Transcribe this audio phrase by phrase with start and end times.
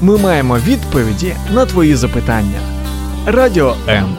[0.00, 2.60] Ми маємо відповіді на твої запитання.
[3.26, 4.16] Радіо М.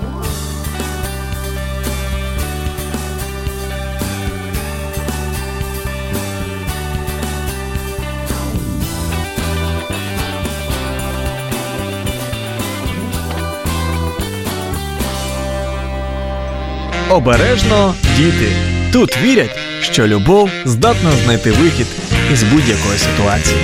[17.10, 18.48] Обережно діти.
[18.94, 21.88] Тут вірять, що любов здатна знайти вихід
[22.34, 23.58] із будь-якої ситуації.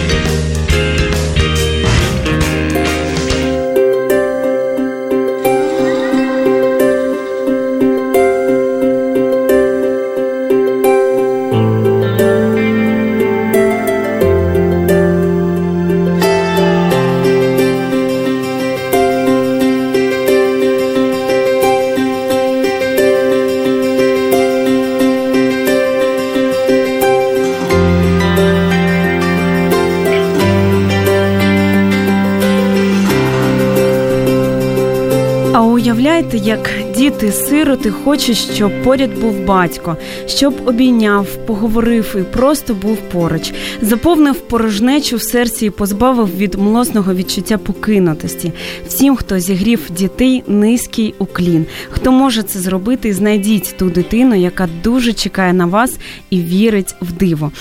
[36.45, 44.35] Як діти-сироти хочуть, щоб поряд був батько, щоб обійняв, поговорив і просто був поруч, заповнив
[44.35, 48.51] порожнечу в серці і позбавив від млосного відчуття покинутості.
[48.87, 51.65] Всім, хто зігрів дітей, низький уклін.
[51.89, 55.97] Хто може це зробити, знайдіть ту дитину, яка дуже чекає на вас
[56.29, 57.51] і вірить в диво.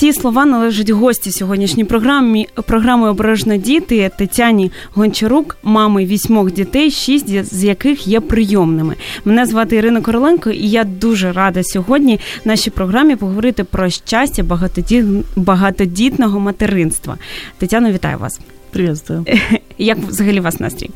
[0.00, 7.54] Ці слова належать гості сьогоднішньої програми програми Обережно діти Тетяні Гончарук, мами вісьмох дітей, шість
[7.54, 8.96] з яких є прийомними.
[9.24, 14.42] Мене звати Ірина Короленко, і я дуже рада сьогодні в нашій програмі поговорити про щастя
[14.42, 17.18] багатоді- багатодітного материнства.
[17.58, 18.40] Тетяно, вітаю вас.
[18.70, 19.24] Приветствую.
[19.78, 20.90] Як взагалі у вас настрій?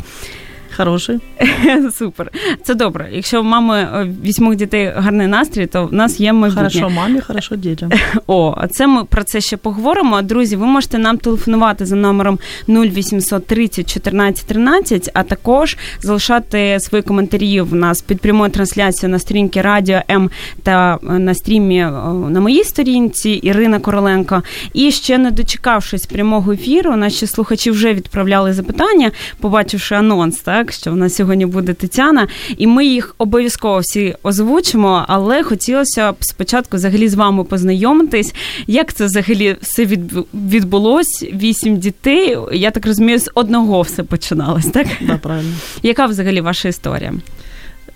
[0.77, 1.20] Хороший.
[1.98, 2.30] Супер,
[2.62, 3.08] це добре.
[3.12, 6.70] Якщо в мами е, вісьмох дітей гарний настрій, то в нас є майбутнє.
[6.70, 7.91] Хорошо мамі, хорошо дітям.
[8.27, 10.22] О, а це ми про це ще поговоримо.
[10.22, 17.03] Друзі, ви можете нам телефонувати за номером 0800 30 14 13, а також залишати свої
[17.03, 20.31] коментарі в нас під прямою трансляцією на сторінці Радіо М
[20.62, 21.91] та е, на стрімі е,
[22.31, 24.43] на моїй сторінці Ірина Короленко.
[24.72, 29.10] І ще не дочекавшись прямого ефіру, наші слухачі вже відправляли запитання,
[29.41, 35.06] побачивши анонс, так що в нас сьогодні буде Тетяна, і ми їх обов'язково всі озвучимо.
[35.07, 38.34] Але хотілося б спочатку взагалі з вами познайомитись.
[38.68, 41.25] Як це взагалі все відбу- відбулось?
[41.34, 42.38] Вісім дітей.
[42.53, 44.88] Я так розумію, з одного все починалось, так?
[45.02, 45.53] Да, правильно.
[45.84, 47.13] Яка взагалі ваша історія?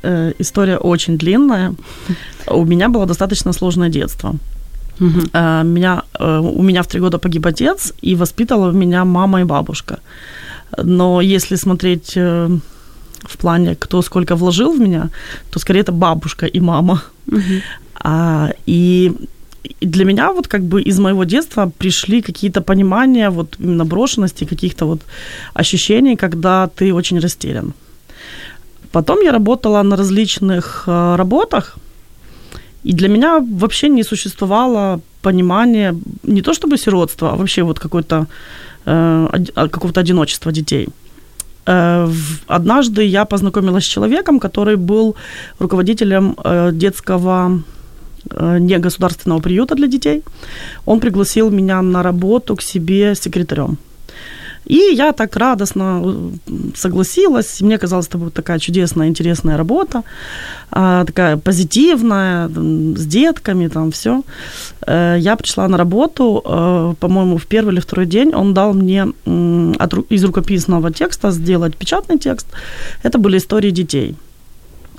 [0.03, 1.73] Э, история очень длинная.
[2.47, 4.35] У меня было достаточно сложное детство.
[4.99, 5.19] Угу.
[5.33, 9.43] Э, меня, э, у меня в три года погиб отец, и воспитывала меня мама и
[9.43, 9.97] бабушка.
[10.76, 12.48] Но если смотреть э,
[13.22, 15.10] в плане, кто сколько вложил в меня,
[15.50, 17.02] то скорее это бабушка и мама.
[18.00, 19.12] А, и
[19.80, 24.46] и для меня вот как бы из моего детства пришли какие-то понимания вот именно брошенности,
[24.46, 25.00] каких-то вот
[25.54, 27.72] ощущений, когда ты очень растерян.
[28.92, 31.76] Потом я работала на различных э, работах,
[32.84, 38.26] и для меня вообще не существовало понимания не то чтобы сиротства, а вообще вот какой-то
[39.54, 40.88] какого-то одиночества детей.
[41.68, 42.08] Э,
[42.46, 45.14] Однажды я познакомилась с человеком, который был
[45.58, 47.62] руководителем э, детского
[48.30, 50.22] э, негосударственного приюта для детей.
[50.86, 53.76] Он пригласил меня на работу к себе секретарем.
[54.68, 57.60] И я так радостно э, согласилась.
[57.60, 60.02] Мне казалось, это будет такая чудесная, интересная работа,
[60.70, 64.22] а, такая позитивная, с детками, там все.
[64.86, 69.06] Я пришла на работу, э, по-моему, в первый или второй день он дал мне
[70.10, 72.46] из рукописного текста сделать печатный текст.
[73.02, 74.16] Это были истории детей.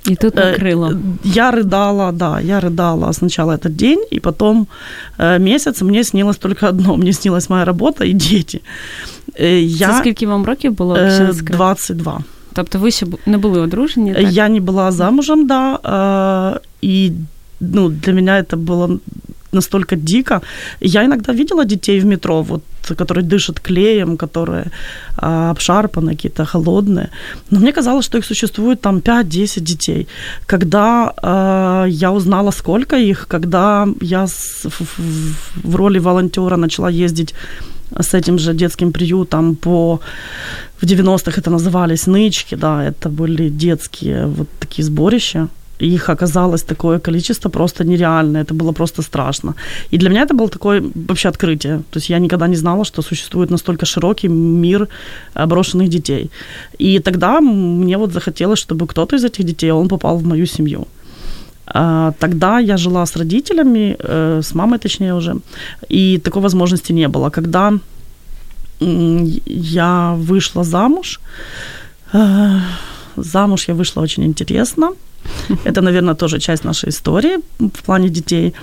[0.07, 0.93] І тут Э, накрило.
[1.23, 4.67] Я рыдала, да, я рыдала сначала этот день, и потом
[5.17, 6.95] э, месяц мне снилось только одно.
[6.95, 8.61] Мне снилась моя работа и дети.
[9.38, 10.98] Э, Це Я скільки вам років було?
[10.98, 11.56] якщо не э, секрет?
[11.56, 12.20] 22.
[12.52, 14.14] Тобто ви ще бу- не були одружені?
[14.14, 14.32] Так?
[14.32, 17.12] Я не была замужем, да, э, и
[17.60, 18.98] ну, для меня это было
[19.52, 20.40] настолько дико.
[20.80, 24.64] Я иногда видела детей в метро, вот, которые дышат клеем, которые
[25.16, 27.08] а, обшарпаны, какие-то холодные.
[27.50, 30.06] Но мне казалось, что их существует там 5-10 детей.
[30.46, 36.90] Когда а, я узнала, сколько их, когда я с- в, в- в роли волонтера начала
[36.90, 37.34] ездить
[37.97, 39.99] с этим же детским приютом по
[40.81, 45.47] в 90-х это назывались нычки, да, это были детские вот такие сборища.
[45.81, 49.55] Их оказалось такое количество просто нереальное, это было просто страшно.
[49.91, 51.77] И для меня это было такое вообще открытие.
[51.89, 54.87] То есть я никогда не знала, что существует настолько широкий мир
[55.33, 56.29] брошенных детей.
[56.79, 60.87] И тогда мне вот захотелось, чтобы кто-то из этих детей, он попал в мою семью.
[61.73, 65.35] А, Тогда я жила с родителями, э, с мамой точнее уже,
[65.89, 67.29] и такой возможности не было.
[67.29, 67.73] Когда
[68.79, 71.19] я вышла замуж.
[72.13, 72.59] Э,
[73.17, 74.89] замуж я вышла очень интересно.
[75.65, 78.53] Это, наверное, тоже часть нашей истории в плане детей.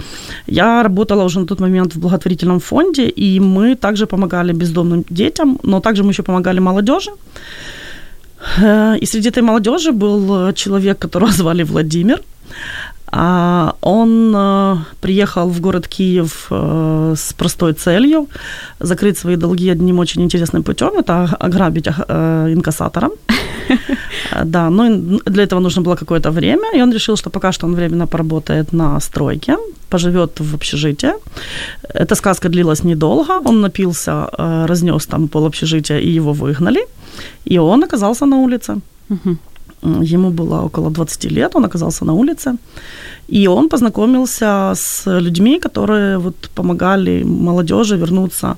[0.46, 5.58] Я работала уже на тот момент в благотворительном фонде, и мы также помогали бездомным детям,
[5.62, 7.10] но также мы еще помогали молодежи.
[8.58, 12.22] Э, и среди этой молодежи был человек, которого звали Владимир.
[13.12, 18.28] А, он э, приехал в город Киев э, с простой целью
[18.80, 20.98] закрыть свои долги одним очень интересным путем.
[20.98, 23.10] Это ограбить инкассатора.
[24.44, 24.88] Да, но
[25.26, 28.72] для этого нужно было какое-то время, и он решил, что пока что он временно поработает
[28.72, 29.56] на стройке,
[29.88, 31.12] поживет в общежитии.
[31.94, 34.28] Эта сказка длилась недолго, он напился,
[34.66, 36.86] разнес там пол общежития, и его выгнали,
[37.44, 38.80] и он оказался на улице.
[39.82, 42.56] Ему было около 20 лет, он оказался на улице.
[43.28, 48.56] И он познакомился с людьми, которые вот помогали молодежи вернуться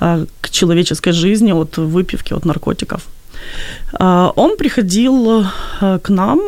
[0.00, 3.00] э, к человеческой жизни от выпивки, от наркотиков.
[4.00, 5.44] Э, он приходил
[5.80, 6.40] э, к нам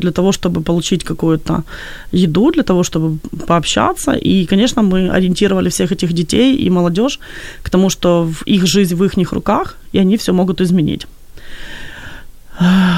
[0.00, 1.62] для того, чтобы получить какую-то
[2.10, 4.12] еду, для того, чтобы пообщаться.
[4.12, 7.20] И, конечно, мы ориентировали всех этих детей и молодежь
[7.62, 11.06] к тому, что их жизнь в их руках, и они все могут изменить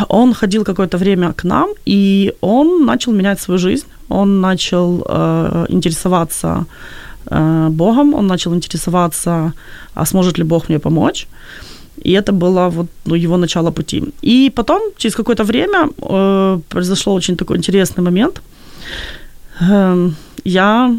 [0.09, 3.87] он ходил какое-то время к нам, и он начал менять свою жизнь.
[4.09, 6.65] Он начал э, интересоваться
[7.31, 9.53] э, Богом, он начал интересоваться,
[9.95, 11.27] а сможет ли Бог мне помочь.
[12.05, 14.03] И это было вот ну, его начало пути.
[14.23, 18.41] И потом, через какое-то время, э, произошел очень такой интересный момент.
[19.61, 20.11] Э,
[20.45, 20.95] я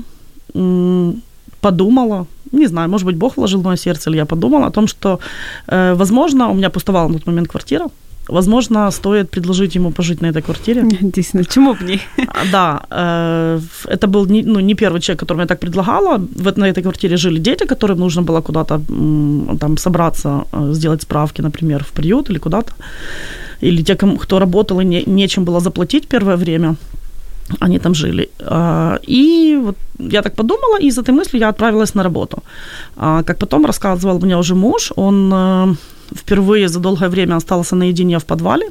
[0.54, 1.14] э,
[1.62, 4.88] подумала, не знаю, может быть, Бог вложил в мое сердце, или я подумала о том,
[4.88, 5.20] что,
[5.68, 7.86] э, возможно, у меня пустовала на тот момент квартира,
[8.32, 10.84] Возможно, стоит предложить ему пожить на этой квартире.
[11.02, 12.00] Действительно, чему бы не?
[12.52, 16.18] Да, э, это был не, ну, не первый человек, которому я так предлагала.
[16.18, 18.82] В, на этой квартире жили дети, которым нужно было куда-то
[19.60, 22.72] там собраться, э, сделать справки, например, в приют или куда-то.
[23.62, 26.76] Или те, кто работал и не, нечем было заплатить первое время
[27.62, 28.30] они там жили.
[28.40, 32.44] А, и вот я так подумала, и из этой мысли я отправилась на работу.
[32.96, 35.76] А, как потом рассказывал мне уже муж, он э,
[36.16, 38.66] впервые за долгое время остался наедине в подвале.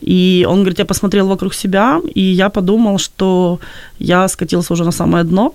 [0.00, 3.58] И он говорит, я посмотрел вокруг себя, и я подумал, что
[3.98, 5.54] я скатился уже на самое дно.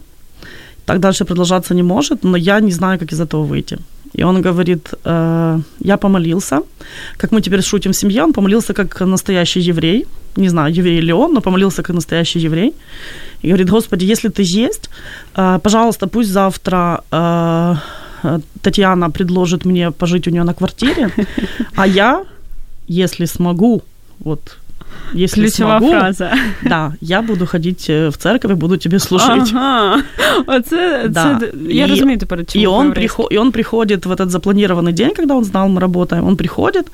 [0.85, 3.77] Так дальше продолжаться не может, но я не знаю, как из этого выйти.
[4.17, 6.61] И он говорит, э, я помолился,
[7.17, 11.13] как мы теперь шутим в семье, он помолился как настоящий еврей, не знаю, еврей ли
[11.13, 12.73] он, но помолился как настоящий еврей.
[13.43, 14.89] И говорит, Господи, если ты есть,
[15.35, 17.75] э, пожалуйста, пусть завтра э,
[18.61, 21.11] Татьяна предложит мне пожить у нее на квартире,
[21.75, 22.25] а я,
[22.87, 23.81] если смогу,
[24.19, 24.57] вот
[25.13, 26.31] если Ключова смогу, фраза.
[26.63, 29.53] Да, я буду ходить в церковь и буду тебе служить.
[29.53, 30.01] Ага.
[30.47, 31.39] Оце, да.
[31.39, 35.13] це, я и, розумію тепер, и он, приход, и он приходит в этот запланированный день,
[35.15, 36.85] когда он знал, мы работаем, он приходит,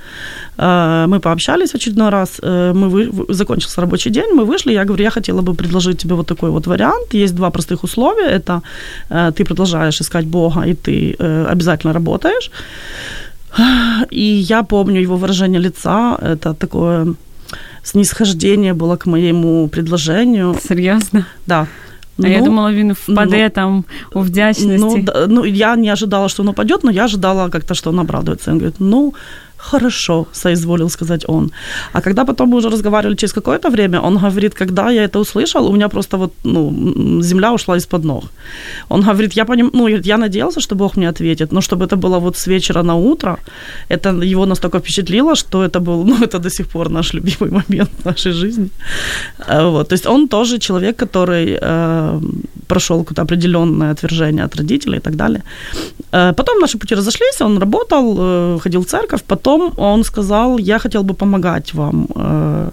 [0.58, 4.86] э, мы пообщались в очередной раз, э, мы вы, закончился рабочий день, мы вышли, я
[4.86, 8.62] говорю, я хотела бы предложить тебе вот такой вот вариант, есть два простых условия, это
[9.10, 11.16] э, ты продолжаешь искать Бога, и ты
[11.52, 12.52] обязательно работаешь,
[14.12, 17.16] и я помню его выражение лица, это такое
[17.86, 20.56] снисхождение было к моему предложению.
[20.68, 21.26] Серьезно?
[21.48, 21.68] Да.
[22.18, 24.80] А ну, я думала, він впаде ну, там у вдячности.
[24.80, 28.00] Ну, да, ну, я не ожидала, что он упадет, но я ожидала как-то, что он
[28.00, 28.52] обрадуется.
[28.52, 29.14] Он говорит, ну,
[29.72, 31.52] хорошо, соизволил сказать он.
[31.94, 35.68] А когда потом мы уже разговаривали через какое-то время, он говорит, когда я это услышал,
[35.68, 38.24] у меня просто вот, ну, земля ушла из-под ног.
[38.90, 42.20] Он говорит, я поним, ну, я надеялся, что Бог мне ответит, но чтобы это было
[42.20, 43.38] вот с вечера на утро,
[43.90, 48.06] это его настолько впечатлило, что это был, ну, это до сих пор наш любимый момент
[48.06, 48.70] нашей жизни.
[49.48, 52.22] Э, вот, то есть он тоже человек, который э,
[52.68, 55.42] прошел какое-то определенное отвержение от родителей и так далее.
[56.12, 60.80] Э, потом наши пути разошлись, он работал, э, ходил в церковь, потом он сказал, я
[60.80, 62.70] хотел бы помогать вам э,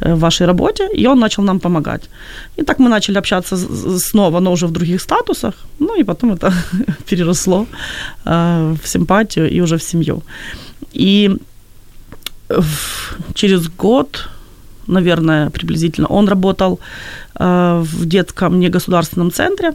[0.00, 2.02] в вашей работе, и он начал нам помогать.
[2.58, 3.56] И так мы начали общаться
[3.98, 6.52] снова, но уже в других статусах, ну и потом это
[7.10, 7.66] переросло
[8.24, 10.22] в симпатию и уже в семью.
[10.92, 11.30] И
[13.34, 14.28] через год,
[14.86, 16.78] наверное, приблизительно, он работал
[17.34, 19.72] в детском негосударственном центре,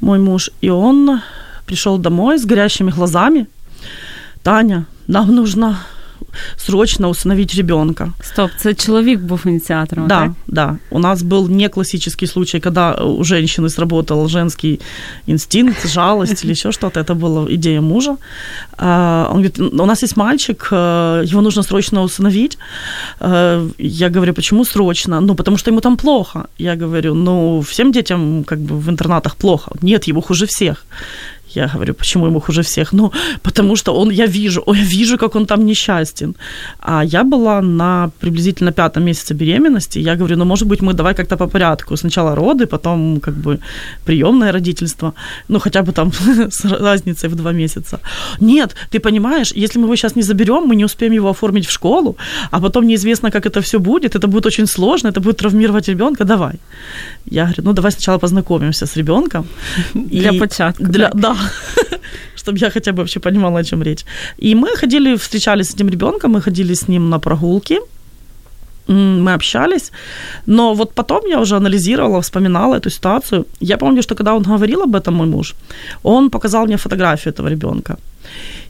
[0.00, 1.20] мой муж, и он
[1.66, 3.46] пришел домой с горящими глазами.
[4.42, 5.77] Таня, нам нужно
[6.57, 8.13] срочно усыновить ребенка.
[8.21, 10.31] Стоп, це чоловік був ініціатором, да, так?
[10.47, 14.79] Да, У нас был не классический случай, когда у женщины сработал женский
[15.27, 16.99] инстинкт, жалость или еще что-то.
[16.99, 18.17] Это была идея мужа.
[18.77, 22.57] А, он говорит, у нас есть мальчик, э, его нужно срочно усыновить.
[23.19, 25.21] Э, я говорю, почему срочно?
[25.21, 26.45] Ну, потому что ему там плохо.
[26.59, 29.71] Я говорю, ну, всем детям как бы в интернатах плохо.
[29.81, 30.85] Нет, его хуже всех.
[31.54, 32.92] Я говорю, почему ему хуже всех?
[32.92, 36.34] Ну, потому что он, я вижу, о, я вижу, как он там несчастен.
[36.80, 39.98] А я была на приблизительно пятом месяце беременности.
[39.98, 41.96] Я говорю, ну, может быть, мы давай как-то по порядку.
[41.96, 43.58] Сначала роды, потом как бы
[44.04, 45.12] приемное родительство.
[45.48, 46.12] Ну, хотя бы там
[46.50, 48.00] с разницей в два месяца.
[48.40, 51.70] Нет, ты понимаешь, если мы его сейчас не заберем, мы не успеем его оформить в
[51.70, 52.16] школу,
[52.50, 54.14] а потом неизвестно, как это все будет.
[54.16, 56.24] Это будет очень сложно, это будет травмировать ребенка.
[56.24, 56.54] Давай.
[57.26, 59.46] Я говорю, ну, давай сначала познакомимся с ребенком.
[59.94, 60.84] Для початку.
[60.84, 61.36] Для, да.
[62.36, 64.04] Чтобы я хотя бы вообще понимала, о чем речь.
[64.38, 67.78] И мы ходили, встречались с этим ребенком, мы ходили с ним на прогулки
[68.88, 69.92] мы общались,
[70.46, 73.44] но вот потом я уже анализировала, вспоминала эту ситуацию.
[73.60, 75.54] Я помню, что когда он говорил об этом, мой муж,
[76.02, 77.96] он показал мне фотографию этого ребенка.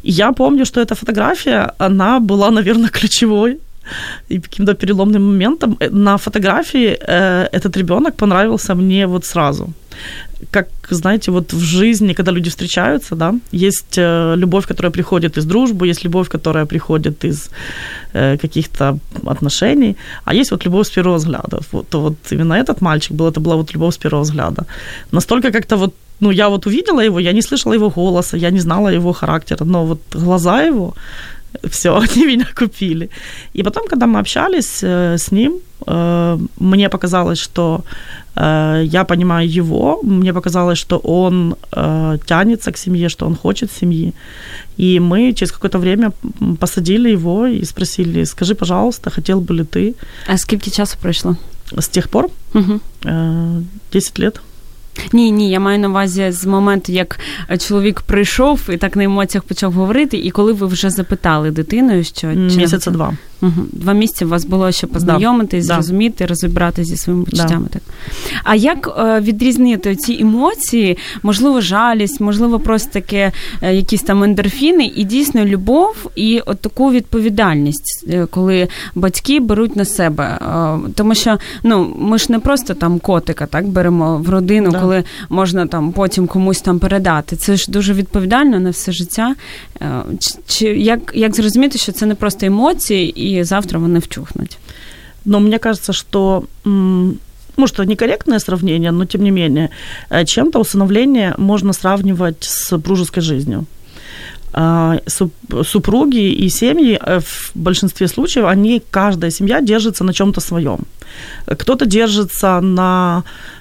[0.03, 3.59] И я помню, что эта фотография, она была, наверное, ключевой
[4.29, 5.77] и каким-то переломным моментом.
[5.91, 9.73] На фотографии э, этот ребенок понравился мне вот сразу
[10.51, 15.45] как, знаете, вот в жизни, когда люди встречаются, да, есть э, любовь, которая приходит из
[15.45, 17.51] дружбы, есть любовь, которая приходит из
[18.13, 21.61] э, каких-то отношений, а есть вот любовь с первого взгляда.
[21.73, 24.67] Вот, вот именно этот мальчик был, это была вот любовь с первого взгляда.
[25.13, 28.61] Настолько как-то вот, ну, я вот увидела его, я не слышала его голоса, я не
[28.61, 30.95] знала его характера, но вот глаза его,
[31.71, 33.09] все, они меня купили.
[33.55, 37.85] И потом, когда мы общались э, с ним, мне показалось, что
[38.37, 41.57] э, я понимаю его, мне показалось, что он
[42.27, 44.13] тянется к семье, что он хочет семьи.
[44.77, 46.13] И мы через какое-то время
[46.59, 49.95] посадили его и спросили, скажи, пожалуйста, хотел бы ли ты...
[50.27, 51.37] А сколько часу прошло?
[51.77, 52.29] С тех пор?
[52.55, 52.81] Угу.
[53.93, 54.41] 10 лет.
[55.13, 57.21] Ні, ні, я маю на увазі з моменту, як
[57.59, 62.27] чоловік прийшов і так на емоціях почав говорити, і коли ви вже запитали дитиною, що
[62.27, 63.15] місяця два.
[63.43, 63.53] Угу.
[63.73, 65.75] Два місяці у вас було ще познайомитись, да.
[65.75, 67.67] зрозуміти, розібратися зі своїми почуттями.
[67.73, 67.79] Да.
[67.79, 67.83] Так.
[68.45, 73.33] А як е, відрізнити ці емоції, можливо, жалість, можливо, просто таке
[73.63, 79.77] е, якісь там ендорфіни, і дійсно любов, і от таку відповідальність, е, коли батьки беруть
[79.77, 80.39] на себе.
[80.95, 84.79] Тому що ну, ми ж не просто там котика так беремо в родину, да.
[84.82, 87.36] коли можна там потім комусь там передати.
[87.36, 89.36] Це ж дуже відповідально на все життя.
[90.48, 93.08] Чи як, як зрозуміти, що це не просто емоції?
[93.22, 94.58] і и завтра вони вчухнуть.
[95.26, 96.44] Но мне кажется, что
[97.58, 99.70] может, это некорректное сравнение, но тем не менее,
[100.10, 103.66] э, чем-то усыновление можно сравнивать с супружеской жизнью.
[104.54, 104.98] А,
[105.64, 110.80] супруги и семьи э, в большинстве случаев, они, каждая семья держится на чем-то своем.
[111.46, 113.24] Кто-то держится на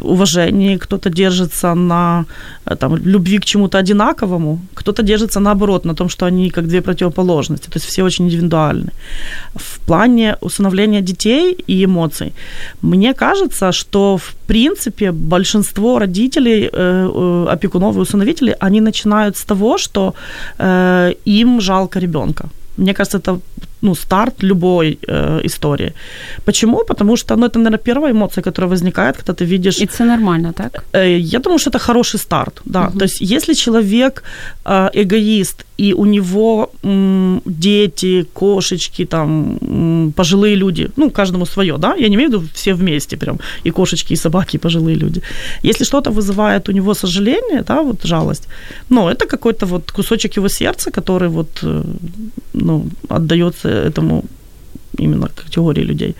[0.00, 2.24] уважении, кто-то держится на
[2.66, 6.80] э, там, любви к чему-то одинаковому, кто-то держится наоборот, на том, что они как две
[6.80, 8.92] противоположности, то есть все очень индивидуальны.
[9.54, 12.32] В плане усыновления детей и эмоций,
[12.82, 19.44] мне кажется, что в принципе большинство родителей, э, э, опекунов и усыновителей, они начинают с
[19.44, 20.14] того, что
[21.26, 22.48] им жалко ребенка.
[22.76, 23.40] Мне кажется, это
[23.82, 25.92] ну, старт любой э, истории.
[26.44, 26.84] Почему?
[26.84, 29.80] Потому что, ну, это, наверное, первая эмоция, которая возникает, когда ты видишь...
[29.80, 30.84] И это нормально, так?
[30.92, 32.86] Э, я думаю, что это хороший старт, да.
[32.88, 32.98] Угу.
[32.98, 34.22] То есть, если человек
[34.64, 41.76] э, эгоист, и у него м, дети, кошечки, там, м, пожилые люди, ну, каждому свое,
[41.78, 44.96] да, я не имею в виду все вместе прям, и кошечки, и собаки, и пожилые
[44.96, 45.22] люди.
[45.64, 48.48] Если что-то вызывает у него сожаление, да, вот жалость,
[48.90, 51.84] ну, это какой-то вот кусочек его сердца, который вот, э,
[52.52, 52.86] ну,
[53.51, 54.23] отдается этому
[54.97, 56.15] іменно категорії людей.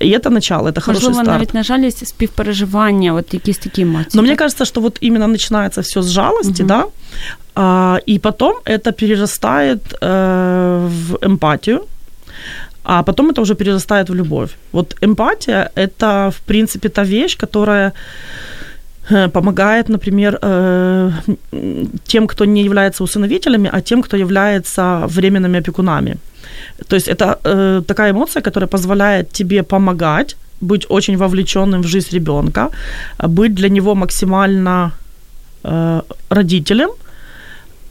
[0.00, 1.38] І це начало, це хороший Можливо, старт.
[1.38, 4.10] навіть на жалість співпереживання, от якісь такі емоції.
[4.14, 6.68] Но мне кажется, что вот именно начинается все с жалости, угу.
[6.68, 6.84] да,
[7.54, 11.80] а, и потом это перерастает э, в эмпатию,
[12.84, 14.50] а потом это уже перерастает в любовь.
[14.72, 17.92] Вот эмпатия – это, в принципе, та вещь, которая
[19.10, 21.12] э, помогает, например, э,
[22.06, 26.16] тем, кто не является усыновителями, а тем, кто является временными опекунами.
[26.87, 32.15] То есть это э, такая эмоция, которая позволяет тебе помогать, быть очень вовлеченным в жизнь
[32.15, 32.69] ребенка,
[33.27, 34.91] быть для него максимально
[35.63, 36.89] э, родителем,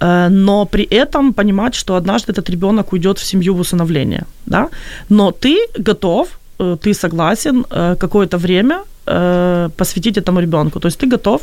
[0.01, 4.69] э, но при этом понимать, что однажды этот ребенок уйдет в семью в усыновление, да,
[5.09, 10.80] но ты готов, э, ты согласен э, какое-то время э, посвятить этому ребенку.
[10.80, 11.42] То есть ты готов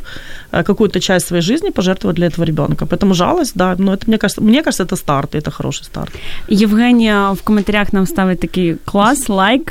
[0.53, 2.87] э, какую-то часть своей жизни пожертвовать для этого ребенка.
[2.87, 6.13] Поэтому жалость, да, но это мне кажется, мне кажется, это старт, это хороший старт.
[6.49, 9.71] Євгенія в коментарях нам ставить такий клас, лайк,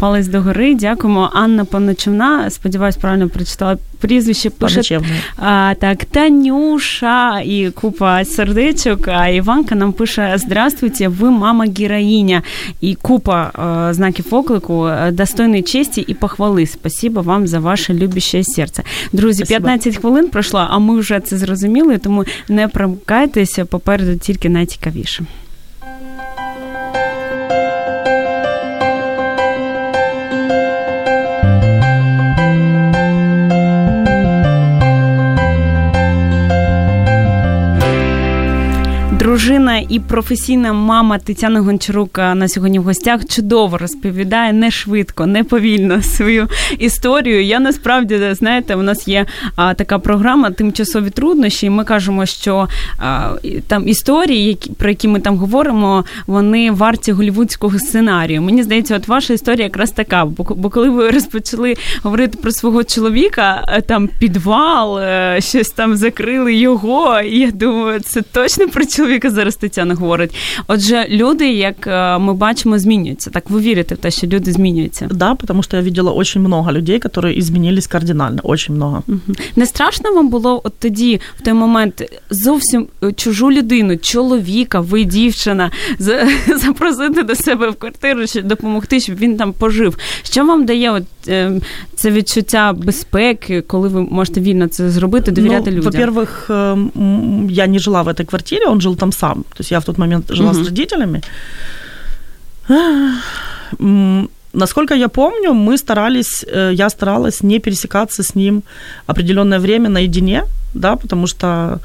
[0.00, 0.74] палець догори.
[0.74, 1.30] Дякуємо.
[1.32, 5.00] Анна Паночевна, сподіваюсь, правильно прочитала прізвище пише
[5.36, 9.08] а, так, Танюша і купа сердечок.
[9.08, 12.42] А Іванка нам пише: Здравствуйте, ви мама героїня.
[12.80, 16.66] І купа а, знаків оклику, достойної честі і похвали.
[16.66, 18.82] Спасибо Спасибо вам за ваше любяще серце.
[19.12, 19.60] Друзі, Спасибо.
[19.60, 25.24] 15 хвилин пройшло, а ми вже це зрозуміли, тому не промикайтеся, попереду тільки найцікавіше.
[39.33, 45.43] Дружина і професійна мама Тетяна Гончарук на сьогодні в гостях чудово розповідає не швидко, не
[45.43, 46.47] повільно свою
[46.79, 47.43] історію.
[47.43, 49.25] Я насправді знаєте, у нас є
[49.55, 51.65] а, така програма Тимчасові труднощі.
[51.65, 53.29] і Ми кажемо, що а,
[53.67, 58.41] там історії, які про які ми там говоримо, вони варті голівудського сценарію.
[58.41, 60.25] Мені здається, от ваша історія якраз така.
[60.25, 65.95] Бо, бо коли ви розпочали говорити про свого чоловіка, е, там підвал, е, щось там
[65.95, 67.19] закрили його.
[67.19, 68.85] І я думаю, це точно про
[69.23, 70.35] чоловіка зараз Тетяна говорить.
[70.67, 73.29] Отже, люди, як е, ми бачимо, змінюються.
[73.29, 75.09] Так ви вірите в те, що люди змінюються?
[75.11, 79.03] Да, потому что я видела очень много людей, которые изменились кардинально, очень много.
[79.07, 79.35] Мгм.
[79.55, 85.03] Не страшно вам було от тоді, в той момент, зовсім е, чужу людину, чоловіка, ви
[85.03, 86.27] дівчина, за-
[86.57, 89.97] запросити до себе в квартиру, щоб допомогти, щоб він там пожив.
[90.23, 91.03] Що вам дає от,
[91.94, 95.92] це відчуття безпеки, коли ви можете вільно це зробити, довіряти ну, людям?
[95.92, 99.34] Во-первых, эм, я не жила в этой квартире, он жил там сам.
[99.42, 100.62] То есть я в тот момент жила Мгм.
[100.62, 101.22] с родителями.
[103.80, 108.62] М, Насколько я помню, мы старались, э, я старалась не пересекаться с ним
[109.06, 110.44] определенное время наедине,
[110.74, 111.80] да, потому что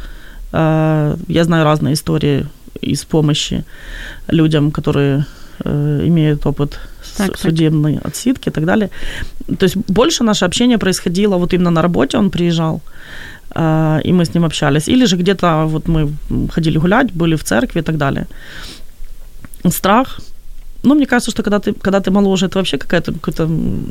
[0.54, 2.46] э, я знаю разные истории
[2.82, 3.64] из помощи
[4.30, 5.26] людям, которые
[5.66, 6.80] э, имеют опыт
[7.19, 7.39] так, так.
[7.39, 8.89] судебной отсидки и так далее.
[9.59, 12.81] То есть больше наше общение происходило вот именно на работе, он приезжал,
[13.55, 14.89] э, и мы с ним общались.
[14.89, 16.09] Или же где-то вот мы
[16.51, 18.27] ходили гулять, были в церкви и так далее.
[19.69, 20.21] Страх.
[20.85, 23.47] Ну, мне кажется, что когда ты, когда ты моложе, это вообще какое-то, какое-то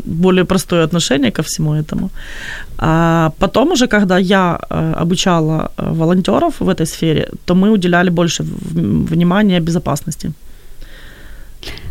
[0.05, 2.09] более простое отношение ко всему этому.
[2.77, 8.09] А потом уже, когда я э, обучала э, волонтеров в этой сфере, то мы уделяли
[8.09, 10.31] больше внимания безопасности.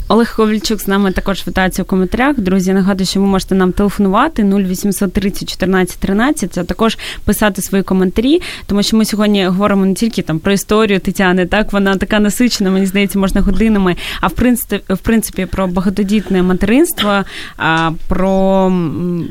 [0.09, 2.39] Олег Ковальчук з нами також вітається в коментарях.
[2.39, 7.85] Друзі, нагадую, що ви можете нам телефонувати 0800 30 14 13, а також писати свої
[7.85, 12.21] коментарі, тому що ми сьогодні говоримо не тільки там про історію Тетяни, так вона така
[12.21, 13.97] насичена, мені здається, можна годинами.
[14.21, 17.25] А в принципі, в принципі, про багатодітне материнство,
[17.57, 18.73] а, про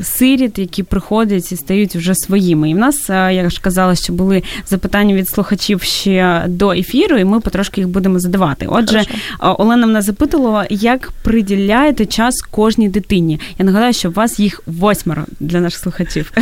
[0.04, 2.69] сиріт, які приходять і стають вже своїми.
[2.69, 7.24] І в нас, я ж казала, що були запитання від слухачів ще до ефіру, і
[7.24, 8.65] ми потрошки їх будемо задавати.
[8.69, 9.15] Отже, Хорошо.
[9.39, 13.40] а, Олена мене запитувала, як приділяєте час кожній дитині.
[13.59, 16.33] Я нагадаю, що у вас їх восьмеро для наших слухачів.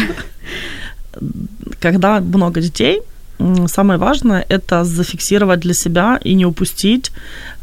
[1.82, 3.02] когда много детей,
[3.40, 7.12] м, самое важное это зафиксировать для себя и не упустить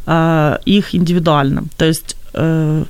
[0.08, 1.64] э, их индивидуально.
[1.78, 2.84] То есть э,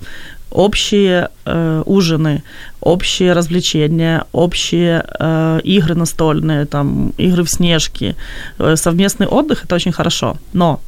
[0.51, 2.41] общие э, ужины,
[2.81, 8.15] общие развлечения, общие э, игры настольные, там, игры в снежки,
[8.59, 10.38] э, совместный отдых это очень хорошо.
[10.53, 10.79] Но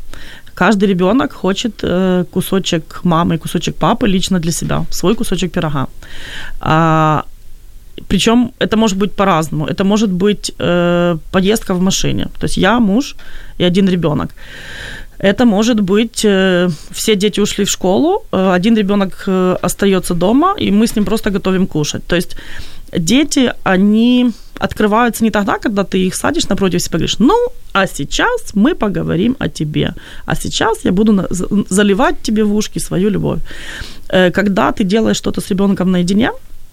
[0.54, 5.86] каждый ребенок хочет э, кусочек мамы, кусочек папы лично для себя, свой кусочек пирога.
[6.60, 7.24] А,
[8.08, 9.66] причем это может быть по-разному.
[9.66, 12.26] Это может быть э, поездка в машине.
[12.38, 13.16] То есть я муж
[13.58, 14.30] и один ребенок.
[15.18, 20.54] Это может быть э, все дети ушли в школу, э, один ребенок э, остается дома,
[20.58, 22.02] и мы с ним просто готовим кушать.
[22.06, 22.36] То есть
[22.98, 24.32] дети, они
[24.64, 27.34] открываются не тогда, когда ты их садишь напротив себя и говоришь, ну,
[27.72, 29.94] а сейчас мы поговорим о тебе,
[30.26, 31.26] а сейчас я буду
[31.70, 33.40] заливать тебе в ушки свою любовь.
[34.08, 36.30] Э, Когда ты делаешь что-то с ребенком наедине,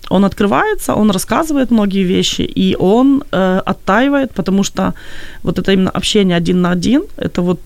[0.09, 4.93] он открывается, он рассказывает многие вещи, и он э, оттаивает, потому что
[5.43, 7.59] вот это именно общение один на один, это вот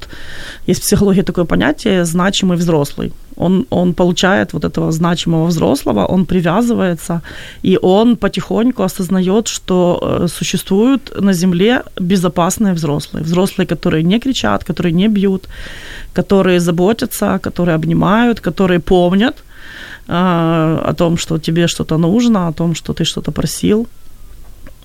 [0.67, 3.11] есть в психологии такое понятие значимый взрослый.
[3.37, 7.21] Он, он получает вот этого значимого взрослого, он привязывается,
[7.63, 13.23] и он потихоньку осознает, что э, существуют на Земле безопасные взрослые.
[13.23, 15.47] Взрослые, которые не кричат, которые не бьют,
[16.13, 19.43] которые заботятся, которые обнимают, которые помнят,
[20.07, 23.87] о том, что тебе что-то нужно, о том, что ты что-то просил.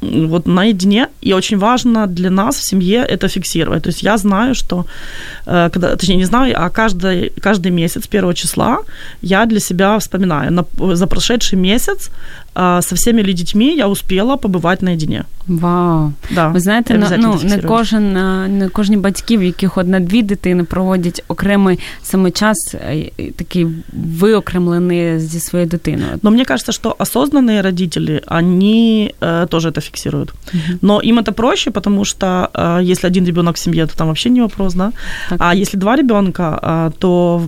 [0.01, 3.83] Вот наедине, и очень важно для нас в семье это фиксировать.
[3.83, 4.87] То есть я знаю, что,
[5.47, 8.79] э, когда, точнее не знаю, а каждый, каждый месяц, первого числа,
[9.23, 12.11] я для себя вспоминаю, на, за прошедший месяц
[12.58, 15.24] со всеми ли детьми я успела побывать наедине.
[15.48, 16.14] Вау.
[16.36, 17.68] Да, Ви знаєте, я на- обязательно ну, не фиксирую.
[17.68, 23.32] кожен е, не кожні батьки, в яких одна-дві дитини проводять окремий саме час, е, е,
[23.32, 23.68] такий
[24.28, 26.20] виокремлений зі своєю дитиною.
[26.24, 30.34] Но мне кажется, что осознанные родители, они э, тоже это фиксируют.
[30.82, 34.30] Но им это проще, потому что э, если один ребенок в семье, то там вообще
[34.30, 34.92] не вопрос, да.
[35.30, 35.38] Так.
[35.42, 37.42] А если два ребенка, э, то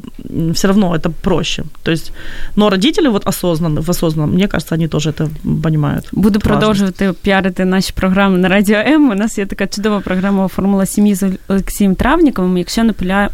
[0.54, 1.64] все равно это проще.
[1.84, 2.12] То есть,
[2.56, 5.29] но родители вот осознанные, в осознанном, мне кажется, они тоже тоже это
[5.63, 6.09] понимают.
[6.13, 6.45] Буду важность.
[6.45, 9.11] продовжувати піарити наші програми на Радіо М.
[9.11, 12.59] У нас є така чудова програма Формула сім'ї з Олексієм Травніковим.
[12.59, 12.85] Якщо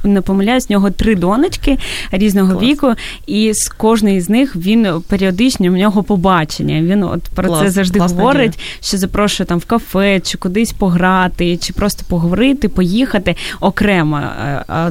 [0.04, 1.78] не помиляюсь, в нього три донечки
[2.12, 2.62] різного Клас.
[2.64, 2.94] віку,
[3.26, 6.82] і з кожної з них він періодично в нього побачення.
[6.82, 7.60] Він от про Клас.
[7.60, 8.68] це завжди Класна говорить, ідея.
[8.80, 14.20] що запрошує там в кафе, чи кудись пограти, чи просто поговорити, поїхати окремо.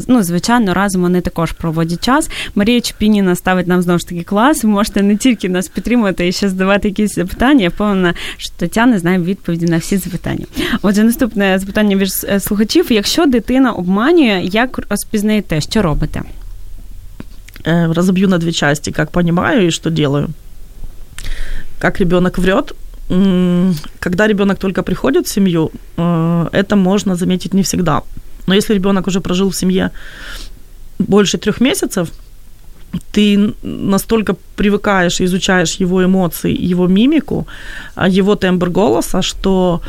[0.08, 2.30] Ну, звичайно, разом вони також проводять час.
[2.56, 4.64] Марія Чупініна ставить нам знову ж таки клас.
[4.64, 7.63] Ви можете не тільки нас підтримувати і ще задавати якісь запитання.
[7.63, 10.45] Я впевнена, що Тетяна знає відповіді на всі запитання.
[10.83, 16.23] Отже, наступне запитання від е, слухачів: якщо дитина обманює, як розпізнаєте, що робите?
[17.67, 20.29] Е, разобью на две части, как понимаю и что делаю.
[21.79, 22.75] Как ребенок врет,
[24.01, 28.03] когда ребенок только приходит в семью, э, это можно заметить не всегда.
[28.47, 29.91] Но если ребенок уже прожил в семье
[30.99, 32.11] больше трех месяцев,
[33.12, 37.48] ты настолько привыкаешь, изучаешь его эмоции, его мимику,
[37.96, 39.82] а, его тембр голоса, что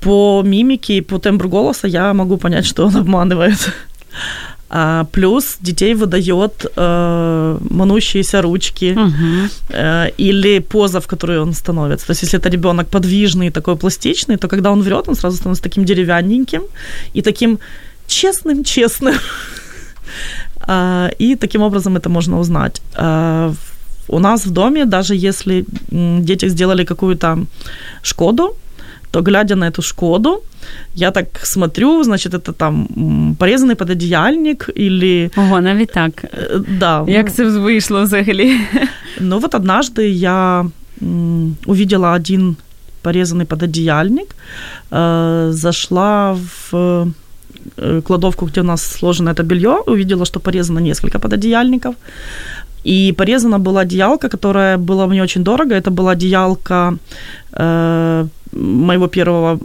[0.00, 3.72] по мимике и по тембру голоса я могу понять, что он обманывает.
[4.68, 9.48] А, плюс детей выдает э, манущиеся ручки угу.
[9.68, 12.06] э, или поза, в которой он становится.
[12.06, 15.62] То есть, если это ребенок подвижный, такой пластичный, то когда он врет, он сразу становится
[15.62, 16.62] таким деревянненьким
[17.14, 17.58] и таким
[18.08, 19.14] честным-честным.
[20.66, 22.82] А, и таким образом это можно узнать.
[22.94, 23.52] А,
[24.08, 27.38] у нас в доме, даже если дети сделали какую-то
[28.02, 28.56] Шкоду,
[29.10, 30.42] то глядя на эту Шкоду,
[30.94, 32.88] я так смотрю, значит, это там
[33.38, 35.30] порезанный пододеяльник или...
[35.36, 36.24] Ого, навіть так.
[36.24, 37.04] Э, да.
[37.08, 38.60] Як це вийшло взагалі?
[39.20, 40.66] Ну вот однажды я
[41.66, 42.56] увидела один
[43.02, 44.36] порезанный пододеяльник,
[44.90, 46.32] э, зашла
[46.70, 47.06] в
[48.04, 51.94] кладовку, где у нас сложено это белье, увидела, что порезано несколько пододеяльников.
[52.86, 55.74] И порезана была одеялка, которая была мне очень дорого.
[55.74, 56.96] Это была одеялка
[57.52, 59.58] э, моего первого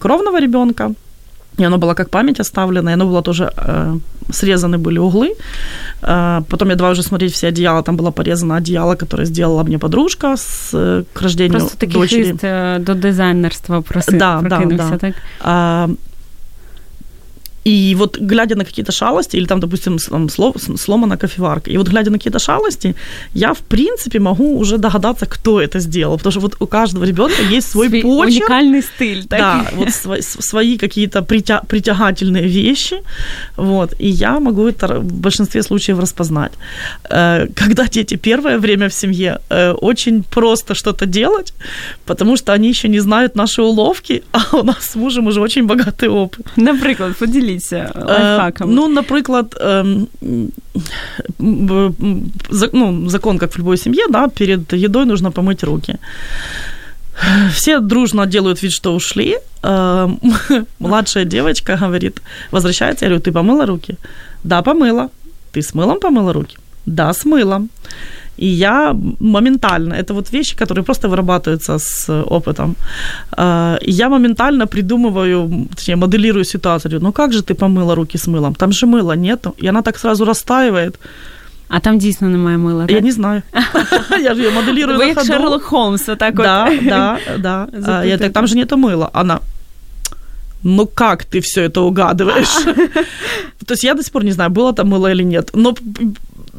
[0.00, 0.94] кровного ребенка.
[1.58, 3.98] И оно было как память оставлено, и оно было тоже э,
[4.30, 5.34] срезаны были углы.
[6.02, 9.78] Э, потом я давай уже смотреть все одеяла, там было порезано одеяло, которое сделала мне
[9.78, 12.24] подружка с, э, к рождению Просто дочери.
[12.24, 14.98] хист э, до дизайнерства проси, да, да, да.
[14.98, 15.14] так?
[15.40, 15.90] А,
[17.64, 22.10] и вот глядя на какие-то шалости, или там, допустим, там, сломана кофеварка, и вот глядя
[22.10, 22.94] на какие-то шалости,
[23.34, 27.42] я, в принципе, могу уже догадаться, кто это сделал, потому что вот у каждого ребенка
[27.42, 28.48] есть свой, свой почерк.
[28.48, 29.26] Уникальный стиль.
[29.28, 29.40] Так?
[29.40, 33.02] Да, вот свои, свои какие-то притя- притягательные вещи,
[33.56, 36.52] вот, и я могу это в большинстве случаев распознать.
[37.10, 41.54] Э, когда дети первое время в семье, э, очень просто что-то делать,
[42.06, 45.66] потому что они еще не знают наши уловки, а у нас с мужем уже очень
[45.66, 46.46] богатый опыт.
[46.56, 48.74] Например, поделитесь поділіться лайфхаком?
[48.74, 49.62] Ну, наприклад,
[52.72, 55.98] ну, закон, как в любой семье, да, перед едой нужно помыть руки.
[57.54, 59.38] Все дружно делают вид, что ушли.
[60.78, 63.96] Младшая девочка говорит, возвращается, я говорю, ты помыла руки?
[64.44, 65.08] Да, помыла.
[65.52, 66.56] Ты с мылом помыла руки?
[66.86, 67.68] Да, с мылом.
[68.42, 72.74] И я моментально, это вот вещи, которые просто вырабатываются с опытом,
[73.36, 77.00] а, я моментально придумываю, точнее, моделирую ситуацию.
[77.00, 78.54] Ну как же ты помыла руки с мылом?
[78.54, 79.54] Там же мыла нету.
[79.62, 80.98] И она так сразу растаивает.
[81.68, 82.90] А там дійсно немає мила, так?
[82.90, 83.42] Я не знаю.
[84.22, 86.44] Я же ее моделирую Вы як Шерлок Холмс, так вот.
[86.44, 87.68] Да, да, да.
[87.86, 89.10] А, я так, там же нету мыла.
[89.14, 89.40] Она,
[90.64, 92.64] ну как ты все это угадываешь?
[93.66, 95.50] То есть я до сих пор не знаю, было там мыло или нет.
[95.54, 95.74] Но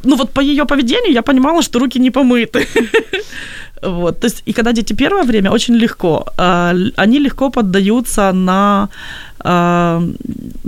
[0.04, 2.68] ну вот по ее поведению я понимала, что руки не помыты.
[3.86, 8.88] Вот, то есть, и когда дети первое время, очень легко, э, они легко поддаются на
[9.44, 10.02] э,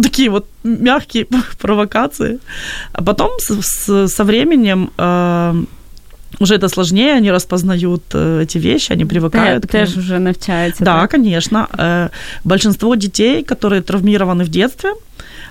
[0.04, 1.26] такие вот мягкие
[1.62, 2.40] провокации,
[2.92, 5.64] а потом с, с, со временем э,
[6.40, 9.64] уже это сложнее, они распознают э, эти вещи, они привыкают.
[9.64, 10.84] Ты, теж уже навчаются.
[10.84, 11.12] Да, так?
[11.12, 11.68] конечно.
[11.78, 12.10] Э,
[12.44, 14.94] большинство детей, которые травмированы в детстве,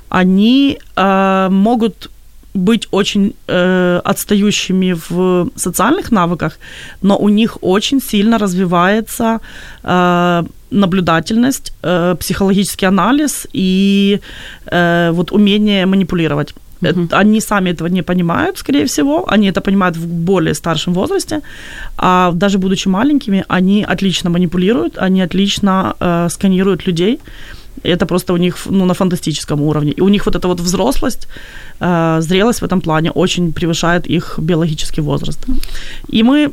[0.08, 2.10] они э, могут
[2.54, 6.58] быть очень э, отстающими в социальных навыках,
[7.02, 9.40] но у них очень сильно развивается
[9.82, 14.20] э, наблюдательность, э, психологический анализ и
[14.66, 16.54] э, вот умение манипулировать.
[16.88, 17.20] Uh-huh.
[17.20, 19.24] Они сами этого не понимают, скорее всего.
[19.28, 21.40] Они это понимают в более старшем возрасте.
[21.96, 27.18] А даже будучи маленькими, они отлично манипулируют, они отлично э, сканируют людей.
[27.82, 29.92] Это просто у них ну, на фантастическом уровне.
[29.92, 31.28] И у них вот эта вот взрослость,
[31.80, 35.46] э, зрелость в этом плане очень превышает их биологический возраст.
[36.12, 36.52] И мы,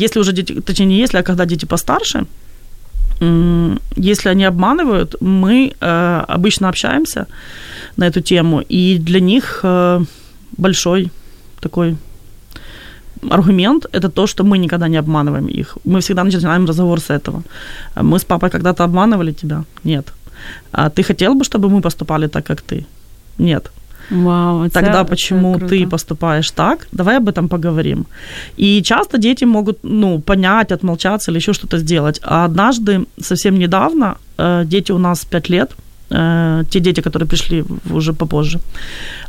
[0.00, 2.26] если уже дети, точнее не если, а когда дети постарше,
[3.96, 7.26] если они обманывают, мы э, обычно общаемся
[7.96, 10.04] на эту тему, и для них э,
[10.56, 11.10] большой
[11.60, 11.96] такой
[13.30, 15.78] аргумент– это то, что мы никогда не обманываем их.
[15.84, 17.42] Мы всегда начинаем разговор с этого.
[17.96, 19.64] Мы с папой когда-то обманывали тебя?
[19.84, 20.12] Нет.
[20.72, 22.86] А ты хотел бы, чтобы мы поступали так, как ты?
[23.38, 23.70] Нет.
[24.10, 26.88] Вау, Тогда почему ты поступаешь так?
[26.92, 28.06] Давай об этом поговорим.
[28.56, 32.20] И часто дети могут ну, понять, отмолчаться или еще что-то сделать.
[32.22, 35.70] А однажды, совсем недавно, э, дети у нас 5 лет,
[36.10, 38.60] э, те дети, которые пришли уже попозже,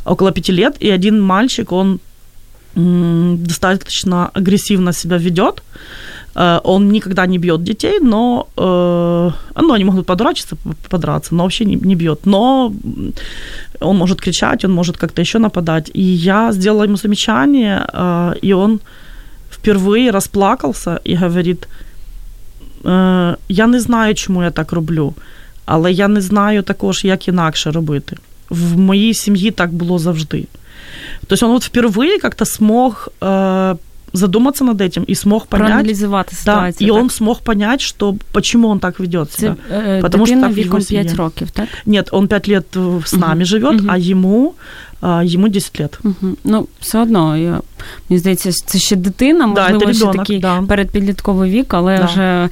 [0.04, 2.00] около 5 лет, и один мальчик, он
[2.74, 5.62] достаточно агрессивно себя ведет.
[6.35, 10.57] Э, он никогда не бьет детей, но э, ну, они могут подурачиться,
[10.89, 12.25] подраться, но вообще не, не бьет.
[12.25, 12.73] Но
[13.79, 15.91] он может кричать, он может как-то еще нападать.
[15.93, 18.79] И я сделала ему замечание, э, и он
[19.51, 21.67] впервые расплакался и говорит,
[22.83, 25.13] я не знаю, чому я так роблю,
[25.65, 28.17] але я не знаю також, як інакше робити.
[28.49, 30.47] В моїй сім'ї так було завжди.
[31.27, 33.75] То есть он вот впервые как-то смог э,
[34.13, 35.67] задуматься над этим и смог понять...
[35.67, 36.75] Проанализовать ситуацию.
[36.79, 36.97] Да, и так?
[36.97, 39.55] он смог понять, что, почему он так ведет себя.
[39.69, 41.67] Це, э, потому что так віком 5 років, так?
[41.85, 43.45] Нет, он 5 лет с нами угу.
[43.45, 43.89] живет, угу.
[43.89, 44.53] а ему
[45.23, 45.99] йому 10 лет.
[46.03, 46.35] Угу.
[46.43, 47.61] Ну, все одно, я,
[48.09, 50.61] мені здається, це ще дитина, можливо, да, ще ребенок, такий да.
[50.61, 52.05] передпідлітковий вік, але да.
[52.05, 52.49] вже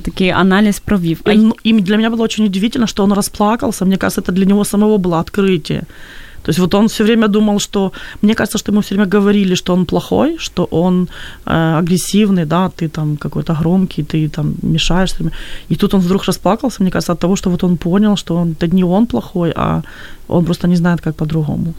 [0.00, 1.20] такий аналіз провів.
[1.28, 3.84] И, и для меня было очень удивительно, что он расплакался.
[3.84, 5.82] Мне кажется, это для него самого было открытие.
[6.43, 7.91] То есть вот он все время думал, что...
[8.21, 11.07] Мне кажется, что ему все время говорили, что он плохой, что он
[11.45, 15.13] э, агрессивный, да, ты там какой-то громкий, ты там мешаешь.
[15.69, 18.51] И тут он вдруг расплакался, мне кажется, от того, что вот он понял, что он,
[18.51, 19.81] это не он плохой, а
[20.27, 21.73] он просто не знає, як по-другому.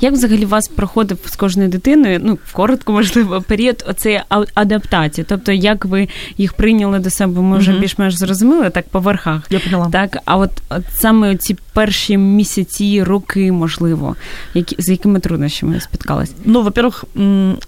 [0.00, 4.22] Як взагалі у вас проходив з кожною дитиною, ну коротко, можливо, період оцеї
[4.54, 5.24] адаптації?
[5.28, 9.46] Тобто, як ви їх прийняли до себе, ми вже більш-менш зрозуміли, так по верхах.
[9.50, 9.88] Я поняла.
[9.92, 14.16] Так, а от, от саме ці перші місяці, роки, можливо,
[14.54, 16.32] які, з якими труднощами спіткалися?
[16.44, 17.04] Ну, во-первых,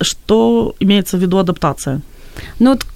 [0.01, 2.01] що мається в виду адаптація?
[2.61, 2.87] Ну, от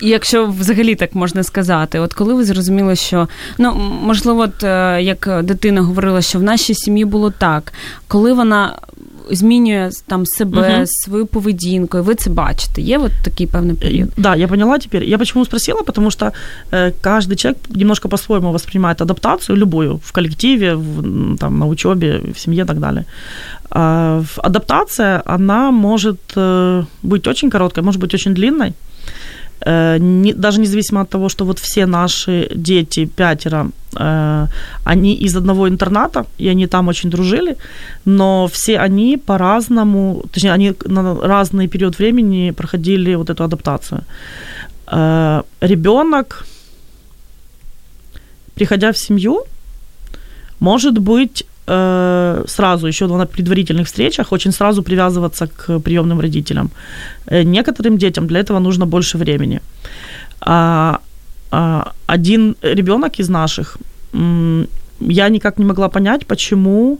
[0.00, 5.40] якщо взагалі так можна сказати, от коли ви зрозуміли, що ну можливо, от е, як
[5.42, 7.72] дитина говорила, що в нашій сім'ї було так,
[8.08, 8.78] коли вона.
[9.30, 10.86] Змінює там себе, угу.
[10.86, 12.82] свою поведінку, и вы это бачите.
[12.82, 14.08] Є вот такий певний период?
[14.16, 15.04] Да, я поняла теперь.
[15.04, 16.32] Я почему спросила, потому что
[16.72, 22.38] э, каждый человек немножко по-своему воспринимает адаптацию, любую, в коллективе, в, там, на учебе, в
[22.38, 23.04] семье и так далее.
[23.70, 28.72] А, адаптация, она может э, быть очень короткой, может быть очень длинной.
[29.65, 34.47] Э, не, даже независимо от того, что вот все наши дети, пятеро, э,
[34.85, 37.55] они из одного интерната, и они там очень дружили,
[38.05, 44.01] но все они по-разному, точнее, они на разный период времени проходили вот эту адаптацию.
[44.91, 46.45] Э, ребенок,
[48.55, 49.43] приходя в семью,
[50.59, 56.69] может быть Э, сразу, еще на предварительных встречах, очень сразу привязываться к приемным родителям.
[57.25, 59.59] Э, некоторым детям для этого нужно больше времени.
[60.39, 60.99] А,
[61.51, 63.77] а, один ребенок из наших,
[64.13, 66.99] я никак не могла понять, почему,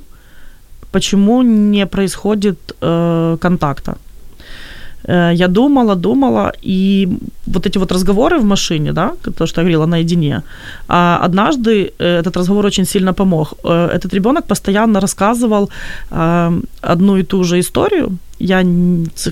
[0.91, 3.97] почему не происходит э, контакта.
[5.03, 7.07] Э, я думала, думала, и
[7.47, 10.41] вот эти вот разговоры в машине, да, то, что я говорила, наедине,
[10.88, 13.53] а однажды э, этот разговор очень сильно помог.
[13.63, 15.69] Э, этот ребенок постоянно рассказывал
[16.81, 18.63] одну и ту же историю, я,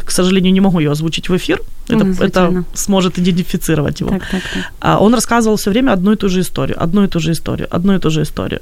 [0.05, 1.61] к сожалению, не могу ее озвучить в эфир.
[1.89, 4.09] Это, mm, это сможет идентифицировать его.
[4.09, 4.63] Так, так, так.
[4.79, 7.67] А он рассказывал все время одну и ту же историю, одну и ту же историю,
[7.75, 8.59] одну и ту же историю.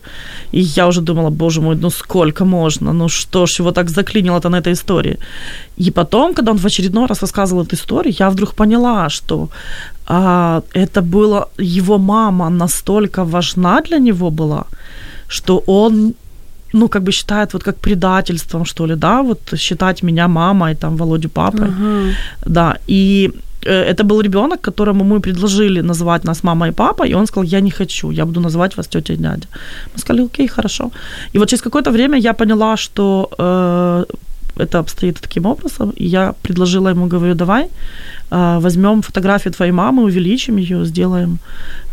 [0.52, 2.94] И я уже думала, боже мой, ну сколько можно?
[2.94, 5.18] Ну что ж, его так заклинило-то на этой истории.
[5.78, 9.50] И потом, когда он в очередной раз рассказывал эту историю, я вдруг поняла, что
[10.06, 14.66] а, это было его мама настолько важна для него была,
[15.28, 16.14] что он
[16.74, 20.98] ну, как бы считает вот как предательством, что ли, да, вот считать меня мамой, там,
[20.98, 22.14] Володю папой, uh-huh.
[22.46, 23.32] да, и
[23.66, 27.44] э, это был ребенок, которому мы предложили называть нас мама и папа, и он сказал,
[27.44, 29.48] я не хочу, я буду называть вас тетя и дядя.
[29.94, 30.92] Мы сказали, окей, хорошо.
[31.34, 34.06] И вот через какое-то время я поняла, что э,
[34.58, 37.64] это обстоит таким образом, и я предложила ему, говорю, давай
[38.32, 41.38] э, возьмем фотографию твоей мамы, увеличим ее, сделаем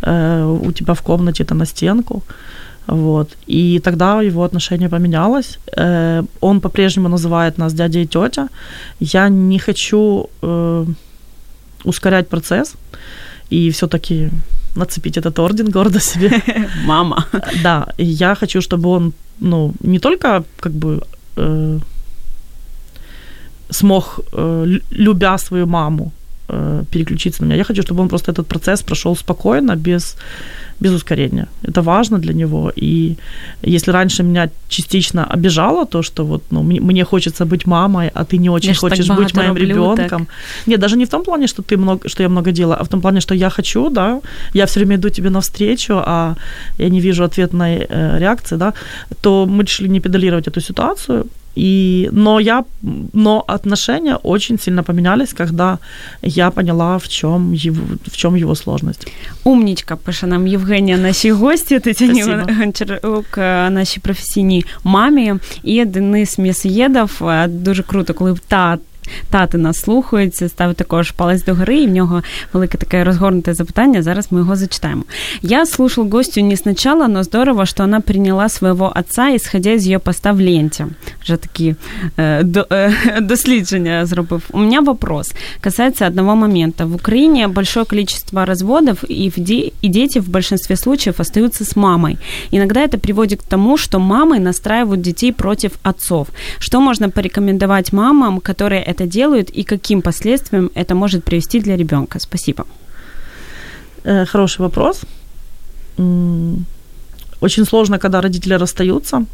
[0.02, 2.22] э, у тебя в комнате это на стенку,
[2.90, 3.28] вот.
[3.46, 5.58] И тогда его отношение поменялось.
[5.76, 8.48] Э, он по-прежнему называет нас дядя и тетя.
[9.00, 10.86] Я не хочу э,
[11.84, 12.74] ускорять процесс
[13.50, 14.30] и все-таки
[14.76, 16.30] нацепить этот орден гордо себе.
[16.86, 17.26] Мама.
[17.62, 21.00] Да, я хочу, чтобы он, ну, не только как бы
[21.36, 21.80] э,
[23.70, 26.19] смог, э, любя свою маму, э,
[26.90, 27.56] переключиться на меня.
[27.56, 30.16] Я хочу, чтобы он просто этот процесс прошел спокойно, без
[30.80, 31.46] без ускорения.
[31.68, 32.72] Это важно для него.
[32.82, 33.16] И
[33.62, 38.38] если раньше меня частично обижало то, что вот, ну, мне хочется быть мамой, а ты
[38.38, 40.26] не очень я хочешь быть моим ребенком.
[40.66, 42.88] Нет, даже не в том плане, что ты много, что я много делаю, а в
[42.88, 44.20] том плане, что я хочу, да,
[44.54, 46.34] я все время иду тебе навстречу, а
[46.78, 48.72] я не вижу ответной э, реакции, да,
[49.20, 52.64] то мы решили не педалировать эту ситуацию, и, но я,
[53.12, 55.78] но отношения очень сильно поменялись, когда
[56.22, 59.06] я поняла, в чем его, в чем его сложность.
[59.44, 62.22] Умничка, пише нам Євгенія, наші гості, Тетяні
[62.58, 63.36] Гончарук,
[63.70, 67.22] нашій професійній мамі, і Денис М'ясоєдов.
[67.48, 68.78] Дуже круто, коли та
[69.29, 74.01] тати нас слухаються, ставить також палець до гори, і в нього велике таке розгорнуте запитання.
[74.01, 75.03] Зараз ми його зачитаємо.
[75.41, 79.99] Я слушал гостю не сначала, но здорово, что она приняла своего отца, исходя из ее
[79.99, 80.87] поста в ленте.
[81.23, 81.75] Вже такі
[82.17, 84.43] э, до, э, дослідження зробив.
[84.51, 86.85] У меня вопрос касается одного момента.
[86.85, 91.75] В Украине большое количество разводов, и, в де- и дети в большинстве случаев остаются с
[91.75, 92.17] мамой.
[92.51, 96.27] Иногда это приводит к тому, что мамы настраивают детей против отцов.
[96.59, 102.18] Что можно порекомендовать мамам, которые это делают и каким последствиям это может привести для ребенка?
[102.18, 102.66] Спасибо.
[104.04, 105.00] Э, хороший вопрос.
[107.40, 109.24] Очень сложно, когда родители расстаются.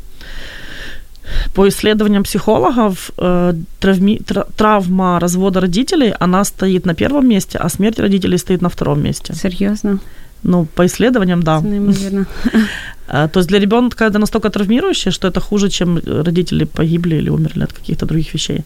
[1.54, 4.20] По исследованиям психологов, э, травми,
[4.56, 9.34] травма развода родителей, она стоит на первом месте, а смерть родителей стоит на втором месте.
[9.34, 9.98] Серьезно?
[10.42, 11.60] Ну, по исследованиям, да.
[11.60, 12.26] Наверное.
[13.08, 17.30] А, то есть для ребенка это настолько травмирующее, что это хуже, чем родители погибли или
[17.30, 18.64] умерли от каких-то других вещей.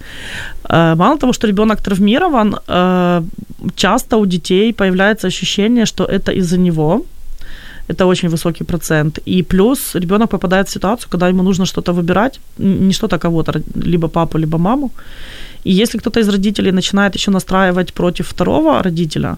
[0.65, 3.23] А, мало того, что ребенок травмирован, а,
[3.75, 7.05] часто у детей появляется ощущение, что это из-за него,
[7.91, 9.19] это очень высокий процент.
[9.27, 14.09] И плюс ребенок попадает в ситуацию, когда ему нужно что-то выбирать, не что-то кого-то, либо
[14.09, 14.91] папу, либо маму.
[15.65, 19.37] И если кто-то из родителей начинает еще настраивать против второго родителя,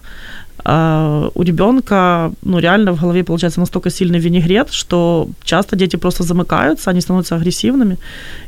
[0.65, 6.89] у ребенка, ну, реально в голове получается настолько сильный винегрет, что часто дети просто замыкаются,
[6.89, 7.97] они становятся агрессивными.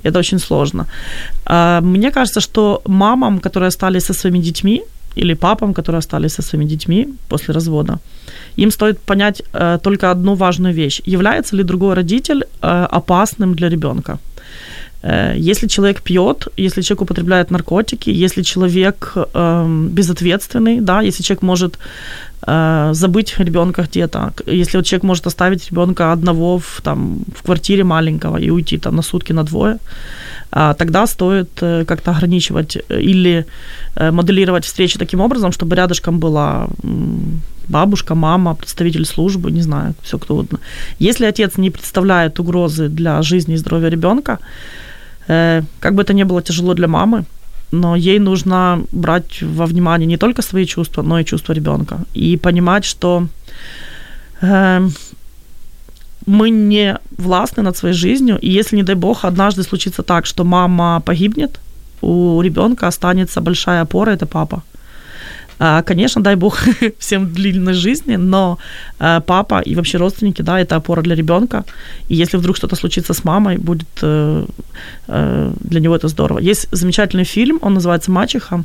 [0.04, 0.86] Это очень сложно.
[1.46, 4.82] А, мне кажется, что мамам, которые остались со своими детьми,
[5.15, 8.00] или папам, которые остались со своими детьми после развода,
[8.58, 11.02] им стоит понять э, только одну важную вещь.
[11.06, 14.20] Является ли другой родитель э, опасным для ребенка?
[15.05, 21.43] Э, если человек пьет, если человек употребляет наркотики, если человек э, безответственный, да, если человек
[21.43, 21.77] может
[22.41, 28.38] забыть ребенка где-то, если вот человек может оставить ребенка одного в, там, в квартире маленького
[28.38, 29.78] и уйти там на сутки, на двое,
[30.52, 33.45] э, тогда стоит э, как-то ограничивать или
[33.95, 36.67] э, моделировать встречи таким образом, чтобы рядышком была
[37.67, 40.60] бабушка, мама, представитель службы, не знаю, все кто угодно.
[41.00, 44.39] Если отец не представляет угрозы для жизни и здоровья ребенка,
[45.28, 47.26] Э, как бы это ни было тяжело для мамы,
[47.81, 51.99] но ей нужно брать во внимание не только свои чувства, но и чувства ребенка.
[52.13, 53.27] И понимать, что
[54.41, 54.89] э,
[56.25, 60.43] мы не властны над своей жизнью, и если, не дай бог, однажды случится так, что
[60.43, 61.59] мама погибнет,
[62.01, 64.63] у ребенка останется большая опора, это папа.
[65.60, 66.60] А, конечно, дай бог
[67.00, 68.58] всем длинной жизни, но
[69.00, 71.63] а, папа и вообще родственники, да, это опора для ребенка.
[72.10, 74.46] И если вдруг что-то случится с мамой, будет э,
[75.08, 76.39] э, для него это здорово.
[76.39, 78.63] Есть замечательный фильм, он называется «Мачеха»,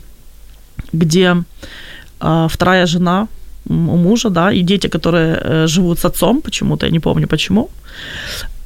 [0.92, 1.37] где
[2.18, 3.29] а, вторая жена
[3.70, 7.68] у мужа, да, и дети, которые э, живут с отцом почему-то, я не помню почему.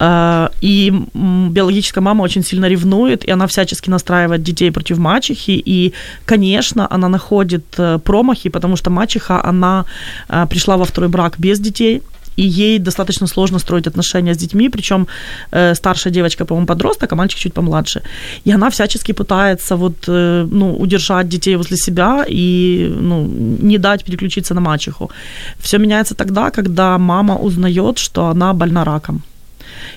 [0.00, 5.92] Э, и биологическая мама очень сильно ревнует, и она всячески настраивает детей против мачехи, и,
[6.26, 9.84] конечно, она находит э, промахи, потому что мачеха, она
[10.28, 12.02] э, пришла во второй брак без детей,
[12.36, 15.06] и ей достаточно сложно строить отношения с детьми, причем
[15.52, 18.02] э, старшая девочка, по-моему, подросток, а мальчик чуть помладше.
[18.46, 23.24] И она всячески пытается вот, э, ну, удержать детей возле себя и ну,
[23.62, 25.10] не дать переключиться на мачеху.
[25.58, 29.22] Все меняется тогда, когда мама узнает, что она больна раком.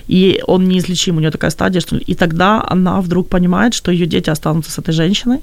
[0.08, 1.96] И он неизлечим, у нее такая стадия, что...
[1.96, 5.40] И тогда она вдруг понимает, что ее дети останутся с этой женщиной,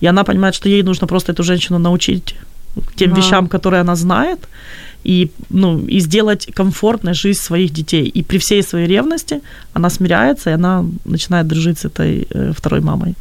[0.00, 2.34] и она понимает, что ей нужно просто эту женщину научить
[2.96, 3.16] тем да.
[3.16, 4.38] вещам, которые она знает,
[5.06, 8.12] и, ну, и сделать комфортной жизнь своих детей.
[8.16, 9.40] И при всей своей ревности
[9.74, 13.14] она смиряется, и она начинает дружить с этой э, второй мамой.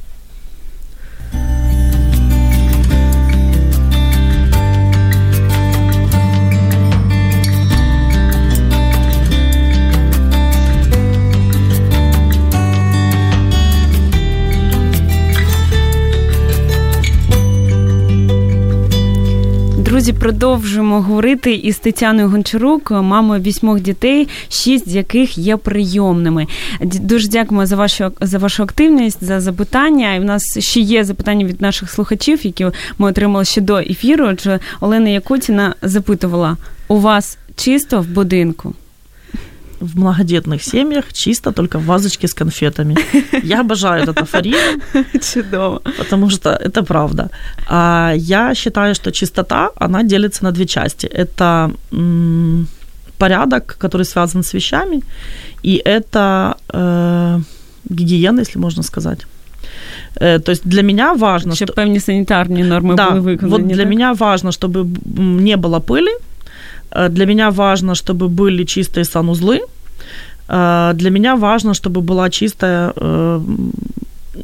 [20.06, 26.47] Друзі, продовжуємо говорити із Тетяною Гончарук, мамою вісьмох дітей, шість з яких є прийомними.
[26.81, 30.15] Дуже дякуємо за вашу за вашу активність, за запитання.
[30.15, 32.65] І в нас ще є запитання від наших слухачів, які
[32.97, 34.27] ми отримали ще до ефіру.
[34.27, 38.73] Отже, Олена Якутіна запитувала: у вас чисто в будинку?
[39.86, 42.96] В многодетных семьях чисто только в вазочке с конфетами.
[43.44, 44.81] Я обожаю этот афоризм.
[45.33, 45.81] Чудово.
[45.98, 47.29] Потому что это правда.
[47.67, 51.08] А я считаю, что чистота, она делится на две части.
[51.08, 52.67] Это м-
[53.17, 55.02] порядок, который связан с вещами,
[55.63, 57.40] и это э,
[57.90, 59.25] гигиена, если можно сказать.
[60.15, 61.54] Э, то есть для меня важно...
[61.54, 61.81] Чтобы что...
[61.81, 63.50] певні санитарные нормы да, были выполнены.
[63.50, 63.92] Вот для так?
[63.92, 64.88] меня важно, чтобы
[65.46, 66.12] не было пыли,
[66.92, 69.60] э, для меня важно, чтобы были чистые санузлы,
[70.48, 72.93] для меня важно, чтобы была чистая,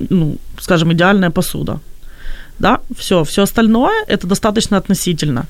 [0.09, 1.79] ну, скажем, идеальная посуда.
[2.59, 5.45] Да, все, все остальное это достаточно относительно.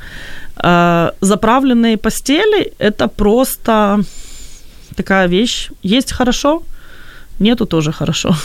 [1.21, 3.99] Заправленные постели это просто
[4.95, 5.71] такая вещь.
[5.83, 6.61] Есть хорошо,
[7.39, 8.35] нету тоже хорошо.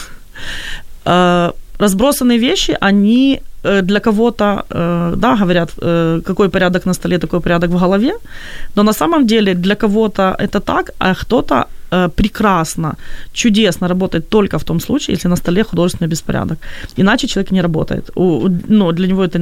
[1.79, 7.39] Разбросанные вещи, они Э, для кого-то, э, да, говорят, э, какой порядок на столе, такой
[7.39, 8.13] порядок в голове,
[8.75, 12.95] но на самом деле для кого-то это так, а кто-то прекрасно,
[13.33, 16.57] чудесно работает только в том случае, если на столе художественный беспорядок.
[16.97, 18.11] Иначе человек не работает.
[18.15, 19.39] Ну, для него это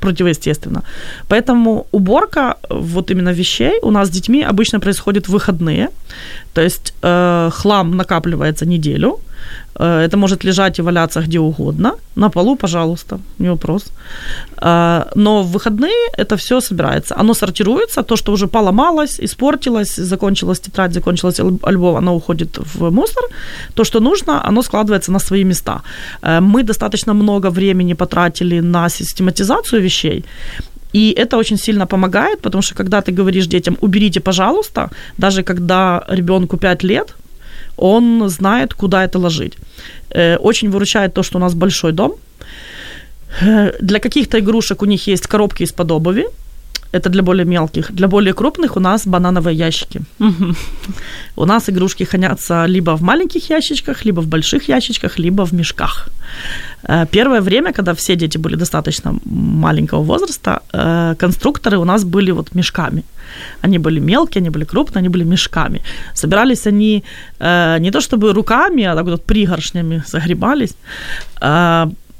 [0.00, 0.82] противоестественно.
[1.28, 5.88] Поэтому уборка вот именно вещей у нас с детьми обычно происходит в выходные.
[6.54, 9.31] То есть э, хлам накапливается неделю, Э,
[9.74, 11.92] это может лежать и валяться где угодно.
[12.16, 13.84] На полу, пожалуйста, не вопрос.
[14.62, 17.14] Э, но в выходные это все собирается.
[17.20, 23.22] Оно сортируется, то, что уже поломалось, испортилось, закончилась тетрадь, закончилась альбом, оно уходит в мусор.
[23.74, 25.80] То, что нужно, оно складывается на свои места.
[26.22, 30.24] Э, мы достаточно много времени потратили на систематизацию вещей,
[30.94, 36.04] и это очень сильно помогает, потому что когда ты говоришь детям, уберите, пожалуйста, даже когда
[36.08, 37.14] ребенку 5 лет,
[37.76, 39.54] он знает, куда это ложить.
[40.10, 42.12] Э, очень выручает то, что у нас большой дом.
[43.40, 46.26] Э, для каких-то игрушек у них есть коробки из-под обуви,
[46.92, 47.90] это для более мелких.
[47.92, 50.00] Для более крупных у нас банановые ящики.
[51.36, 56.08] У нас игрушки хранятся либо в маленьких ящичках, либо в больших ящичках, либо в мешках.
[56.88, 60.60] Э, первое время, когда все дети были достаточно маленького возраста,
[61.18, 63.02] конструкторы у нас были вот мешками.
[63.60, 65.80] Они были мелкие, они были крупные, они были мешками.
[66.14, 67.04] Собирались они
[67.40, 70.76] э, не то чтобы руками, а так вот пригоршнями загребались.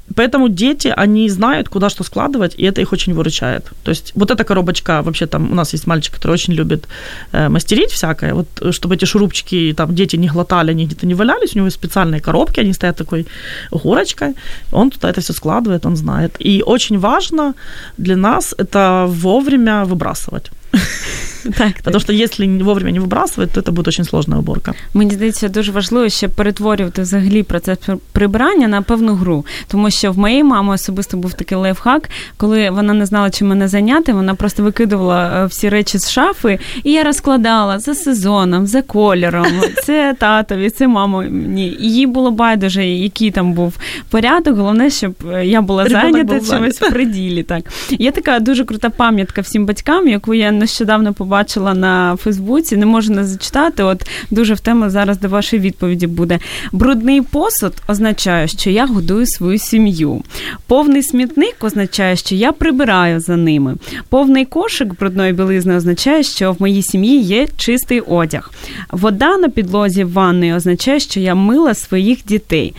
[0.09, 3.71] Э, Поэтому дети, они знают, куда что складывать, и это их очень выручает.
[3.83, 6.87] То есть вот эта коробочка, вообще там у нас есть мальчик, который очень любит
[7.31, 11.55] э, мастерить всякое, вот чтобы эти шурупчики там дети не глотали, они где-то не валялись,
[11.55, 13.25] у него есть специальные коробки, они стоят такой
[13.71, 14.35] горочкой,
[14.71, 16.35] он туда это все складывает, он знает.
[16.39, 17.53] И очень важно
[17.97, 20.51] для нас это вовремя выбрасывать.
[21.57, 24.73] Так, Тому що якщо вовремя не вибрасувати, то це буде дуже складна уборка.
[24.93, 27.79] Мені здається, дуже важливо ще перетворювати взагалі процес
[28.11, 29.45] прибирання на певну гру.
[29.67, 33.67] Тому що в моєї мами особисто був такий лайфхак, коли вона не знала, чим мене
[33.67, 38.81] зайняти, вона просто викидувала е, всі речі з шафи, і я розкладала за сезоном, за
[38.81, 39.47] кольором.
[39.83, 41.67] Це татові, це мамі.
[41.79, 43.73] І їй було байдуже, який там був
[44.09, 44.57] порядок.
[44.57, 47.43] Головне, щоб е, я була зайнята чимось в приділі.
[47.43, 51.32] Так є така дуже крута пам'ятка всім батькам, яку я нещодавно побачила
[51.73, 53.83] на Фейсбуці, не можу не зачитати.
[53.83, 56.39] От дуже в тему зараз до вашої відповіді буде.
[56.71, 60.21] Брудний посуд означає, що я годую свою сім'ю.
[60.67, 63.75] Повний смітник означає, що я прибираю за ними.
[64.09, 68.51] Повний кошик брудної білизни означає, що в моїй сім'ї є чистий одяг.
[68.91, 72.73] Вода на підлозі ванної означає, що я мила своїх дітей.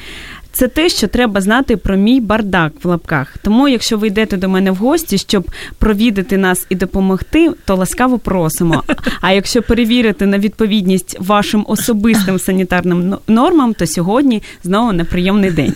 [0.55, 3.37] Це те, що треба знати про мій бардак в лапках.
[3.43, 8.19] Тому, якщо ви йдете до мене в гості, щоб провідати нас і допомогти, то ласкаво
[8.19, 8.83] просимо.
[9.21, 15.75] А якщо перевірити на відповідність вашим особистим санітарним нормам, то сьогодні знову неприємний день.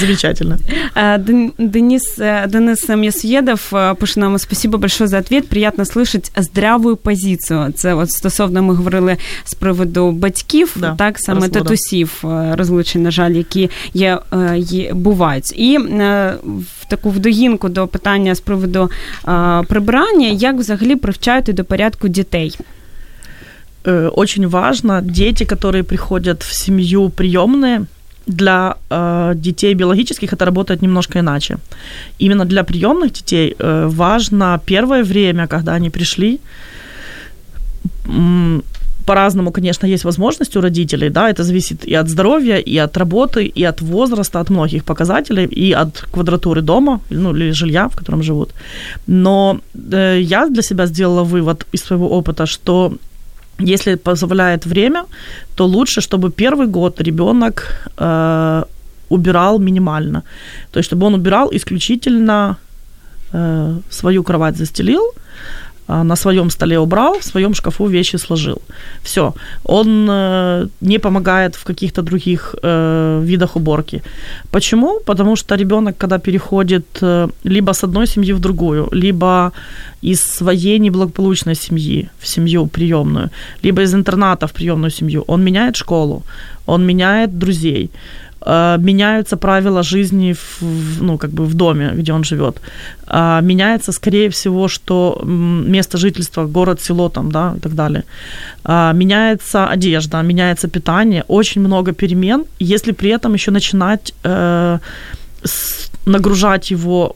[0.00, 0.56] Замечательно.
[1.58, 2.18] Денис,
[2.48, 5.48] Денис М'ясоєдов пише нам спасибо большое за ответ.
[5.48, 7.72] Приятно слышать здраву позицію.
[7.76, 11.60] Це от стосовно ми говорили з приводу батьків, да, так саме розвода.
[11.60, 15.59] татусів розлучень, на жаль, які є, є бувають.
[15.59, 18.89] І в таку вдогінку до питання з приводу
[19.67, 22.57] прибирання, як взагалі привчаєте до порядку дітей?
[24.11, 27.85] Очень важно, дети, которые приходят в семью приемные,
[28.27, 31.57] для э, детей биологических это работает немножко иначе.
[32.19, 36.39] Именно для приемных детей э, важно первое время, когда они пришли,
[39.10, 43.52] по-разному, конечно, есть возможность у родителей, да, это зависит и от здоровья, и от работы,
[43.58, 48.22] и от возраста, от многих показателей, и от квадратуры дома, ну, или жилья, в котором
[48.22, 48.50] живут.
[49.08, 49.58] Но
[49.92, 52.92] э, я для себя сделала вывод из своего опыта, что
[53.58, 55.04] если позволяет время,
[55.56, 57.62] то лучше, чтобы первый год ребенок
[57.98, 58.64] э,
[59.08, 60.22] убирал минимально.
[60.70, 62.56] То есть, чтобы он убирал исключительно
[63.32, 65.20] э, свою кровать застелил, а,
[65.90, 68.62] на своем столе убрал, в своем шкафу вещи сложил.
[69.02, 69.32] Все.
[69.64, 74.02] Он э, не помогает в каких-то других э, видах уборки.
[74.50, 75.00] Почему?
[75.06, 79.52] Потому что ребенок, когда переходит э, либо с одной семьи в другую, либо
[80.02, 83.30] из своей неблагополучной семьи в семью приемную,
[83.62, 86.22] либо из интерната в приемную семью, он меняет школу,
[86.66, 87.90] он меняет друзей
[88.46, 92.60] меняются правила жизни в, ну, как бы в доме, где он живет.
[93.06, 98.04] А, меняется, скорее всего, что место жительства, город, село там, да, и так далее.
[98.64, 104.78] А, меняется одежда, меняется питание, очень много перемен, если при этом еще начинать э,
[106.06, 107.12] нагружать его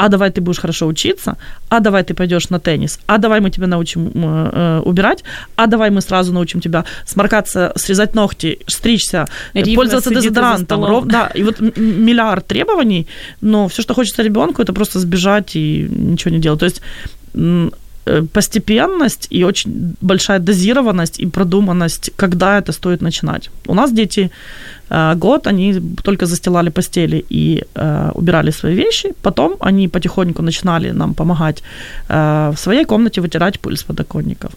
[0.00, 1.36] а давай ты будешь хорошо учиться,
[1.68, 5.24] а давай ты пойдешь на теннис, а давай мы тебя научим э, э убирать,
[5.56, 10.84] а давай мы сразу научим тебя сморкаться, срезать ногти, стричься, Рівно пользоваться дезодорантом.
[10.84, 13.06] Ров, да, и вот миллиард требований,
[13.42, 16.60] но все, что хочется ребенку, это просто сбежать и ничего не делать.
[16.60, 16.82] То есть
[18.32, 23.50] постепенность и очень большая дозированность и продуманность, когда это стоит начинать.
[23.66, 24.30] У нас дети
[24.90, 29.12] Э, год они только застилали постели и э, убирали свои вещи.
[29.22, 31.62] Потом они потихоньку начинали нам помогать
[32.08, 34.50] э, в своей комнате вытирать пыль с подоконников.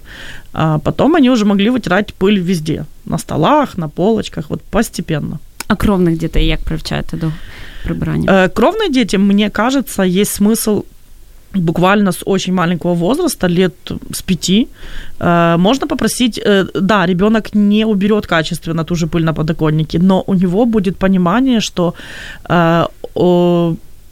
[0.54, 2.86] А потом они уже могли вытирать пыль везде.
[3.06, 5.40] На столах, на полочках, вот постепенно.
[5.68, 7.32] А кровных дітей як привчаєте до
[7.84, 8.32] прибирання?
[8.32, 10.84] Э, кровные дети, мне кажется, есть смысл
[11.55, 13.73] буквально с очень маленького возраста, лет
[14.13, 14.69] с пяти,
[15.21, 20.25] э, можно попросить, э, да, ребенок не уберет качественно ту же пыль на подоконнике, но
[20.27, 21.95] у него будет понимание, что
[22.49, 22.87] э,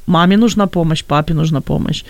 [0.06, 2.04] маме нужна помощь, папе нужна помощь,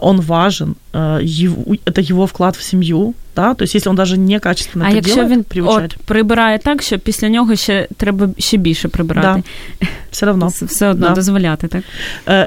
[0.00, 3.54] он важен, его, это его вклад в сім'ю, да?
[3.54, 5.94] то есть если он даже некачественно а це якщо делает, він приучать.
[5.96, 9.42] от, прибирає так, що після нього ще треба ще більше прибирати.
[9.80, 9.86] Да.
[10.10, 10.46] Все равно.
[10.46, 11.14] Все одно да.
[11.14, 11.84] дозволяти, так?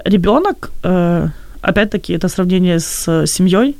[0.05, 0.71] Ребенок
[1.62, 3.76] опять-таки, это сравнение с семьей.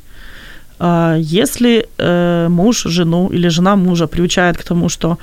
[0.78, 5.16] А, если э, муж жену или жена мужа приучает к тому, что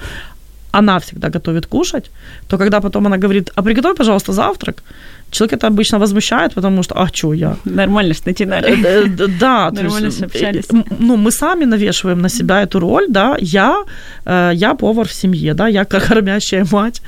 [0.72, 2.12] она всегда готовит кушать,
[2.48, 4.84] то когда потом она говорит, а приготовь, пожалуйста, завтрак,
[5.32, 7.56] человек это обычно возмущает, потому что, а что я?
[7.66, 8.68] Нормально что начинали.
[8.86, 9.72] Э, да.
[9.72, 10.66] Нормально есть, общались.
[11.00, 13.84] Ну, мы сами навешиваем на себя эту роль, да, я,
[14.26, 17.02] э, я повар в семье, да, я кормящая мать,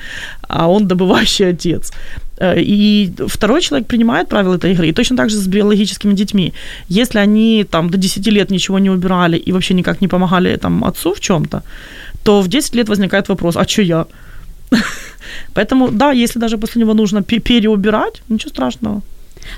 [0.47, 1.91] а он добывающий отец.
[2.41, 4.87] Э, и второй человек принимает правила этой игры.
[4.87, 6.53] И точно так же с биологическими детьми.
[6.89, 10.83] Если они там до 10 лет ничего не убирали и вообще никак не помогали там
[10.83, 11.61] отцу в чем-то,
[12.23, 14.05] то в 10 лет возникает вопрос, а что я?
[15.53, 19.01] Поэтому, да, если даже после него нужно переубирать, ничего страшного.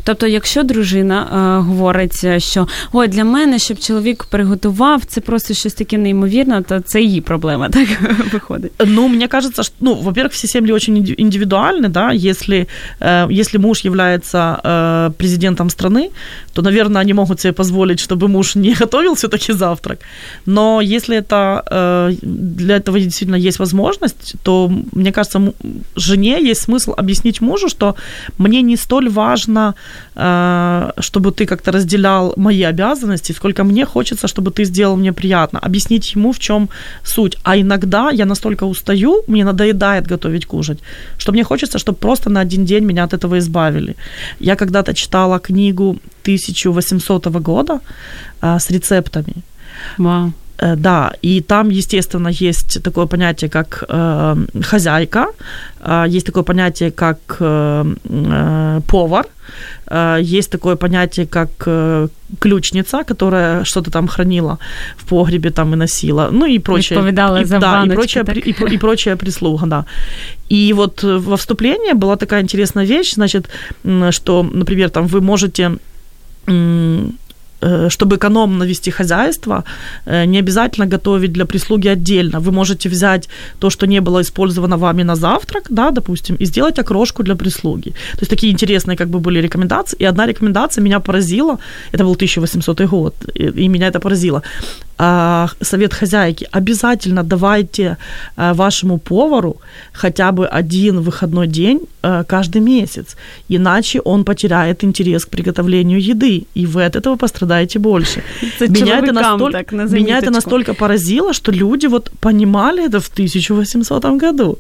[0.05, 5.75] Тобто, якщо дружина е, говорить, що ой, для мене, щоб чоловік приготував, це просто щось
[5.75, 7.89] таке неймовірне, то це її проблема, так
[8.33, 8.73] виходить.
[8.87, 12.67] Ну, мне кажется, что, ну, во-первых, все семьи очень индивидуальны, да, если,
[13.01, 16.11] э, если муж является э, президентом страны,
[16.53, 19.99] то, наверное, они могут себе позволить, чтобы муж не готовил все-таки завтрак.
[20.47, 25.53] Но если это э, для этого действительно есть возможность, то, мне кажется,
[25.97, 27.95] жене есть смысл объяснить мужу, что
[28.39, 29.72] мне не столь важно
[30.16, 35.60] Э, чтобы ты как-то разделял мои обязанности, сколько мне хочется, чтобы ты сделал мне приятно.
[35.60, 36.70] Объяснить ему, в чем
[37.04, 37.38] суть.
[37.44, 40.80] А иногда я настолько устаю, мне надоедает готовить кушать,
[41.18, 43.96] что мне хочется, чтобы просто на один день меня от этого избавили.
[44.40, 47.80] Я когда-то читала книгу 1800 года
[48.42, 49.34] э, с рецептами.
[49.98, 50.32] Wow.
[50.62, 55.26] Э, да, и там, естественно, есть такое понятие, как э, хозяйка,
[55.82, 59.26] э, есть такое понятие, как э, э, повар,
[59.88, 62.08] э, есть такое понятие, как э,
[62.40, 64.58] ключница, которая что-то там хранила
[64.98, 67.00] в погребе там и носила, ну и прочее.
[67.42, 69.86] И, за да, и прочая, и, и, и прочая прислуга, да.
[70.50, 73.50] И вот во вступлении была такая интересная вещь, значит,
[74.12, 75.72] что, например, там вы можете
[76.46, 77.10] Э,
[77.90, 79.64] чтобы экономно вести хозяйство,
[80.06, 82.40] э, не обязательно готовить для прислуги отдельно.
[82.40, 86.80] Вы можете взять то, что не было использовано вами на завтрак, да, допустим, и сделать
[86.80, 87.90] окрошку для прислуги.
[87.90, 89.98] То есть такие интересные как бы были рекомендации.
[90.02, 91.58] И одна рекомендация меня поразила,
[91.94, 94.42] это был 1800 год, и меня это поразило.
[94.98, 97.98] А, совет хозяйки, обязательно давайте
[98.36, 99.58] а, вашему повару
[99.94, 103.16] хотя бы один выходной день а, каждый месяц,
[103.50, 108.24] иначе он потеряет интерес к приготовлению еды, и вы от этого пострадаете больше.
[108.60, 114.60] Меня это, настолько, меня это настолько поразило, что люди вот понимали это в 1800 году.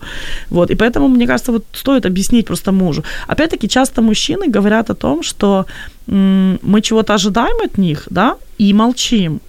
[0.50, 3.04] Вот, и поэтому, мне кажется, вот стоит объяснить просто мужу.
[3.28, 5.66] Опять-таки, часто мужчины говорят о том, что
[6.08, 9.40] м- мы чего-то ожидаем от них, да, и молчим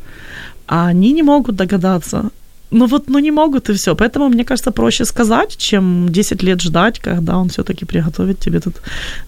[0.67, 2.29] а они не могут догадаться.
[2.71, 3.95] Ну вот, ну не могут и все.
[3.95, 8.75] Поэтому, мне кажется, проще сказать, чем 10 лет ждать, когда он все-таки приготовит тебе тут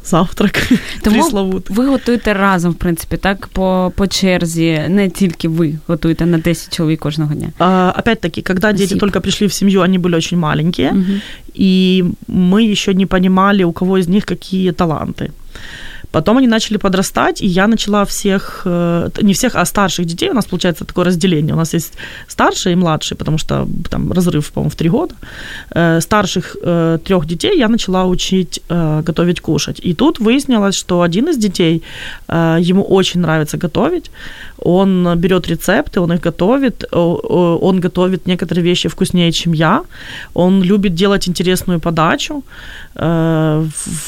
[0.05, 0.69] завтрак.
[1.03, 6.37] Тому ви готуєте разом, в принципі, так, по, по черзі, не тільки ви готуєте на
[6.37, 7.49] 10 чоловік кожного дня.
[7.59, 8.87] А, опять-таки, когда Спасибо.
[8.87, 11.21] дети только пришли в семью, они были очень маленькие, угу.
[11.59, 15.31] и мы еще не понимали, у кого из них какие таланты.
[16.16, 20.30] Потом они начали подрастать, и я начала всех, э, не всех, а старших детей.
[20.30, 21.52] У нас получается такое разделение.
[21.54, 21.92] У нас есть
[22.28, 25.14] старшие и младшие, потому что там разрыв, по-моему, в три года.
[25.74, 28.62] Э, старших э, трех детей я начала учить
[29.06, 29.80] готовить, кушать.
[29.84, 31.82] И тут выяснилось, что один из детей,
[32.28, 34.10] ему очень нравится готовить.
[34.58, 39.82] Он берет рецепты, он их готовит, он готовит некоторые вещи вкуснее, чем я.
[40.34, 42.42] Он любит делать интересную подачу.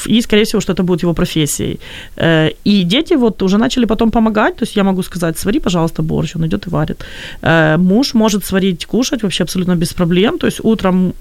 [0.09, 1.79] И, скорее всего, что это будет его профессией.
[2.15, 6.01] Э, и дети вот уже начали потом помогать, то есть я могу сказать, свари, пожалуйста,
[6.01, 7.05] борщ, он идет и варит.
[7.41, 11.13] Э, муж может сварить, кушать вообще абсолютно без проблем, то есть утром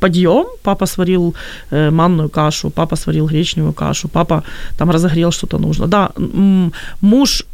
[0.00, 1.34] подъем, папа сварил
[1.70, 4.42] э, манную кашу, папа сварил гречневую кашу, папа
[4.78, 5.86] там разогрел что-то нужно.
[5.86, 6.10] Да,
[7.00, 7.44] муж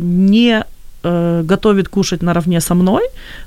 [0.00, 0.64] не
[1.03, 3.03] готовит кушать наравне со мной,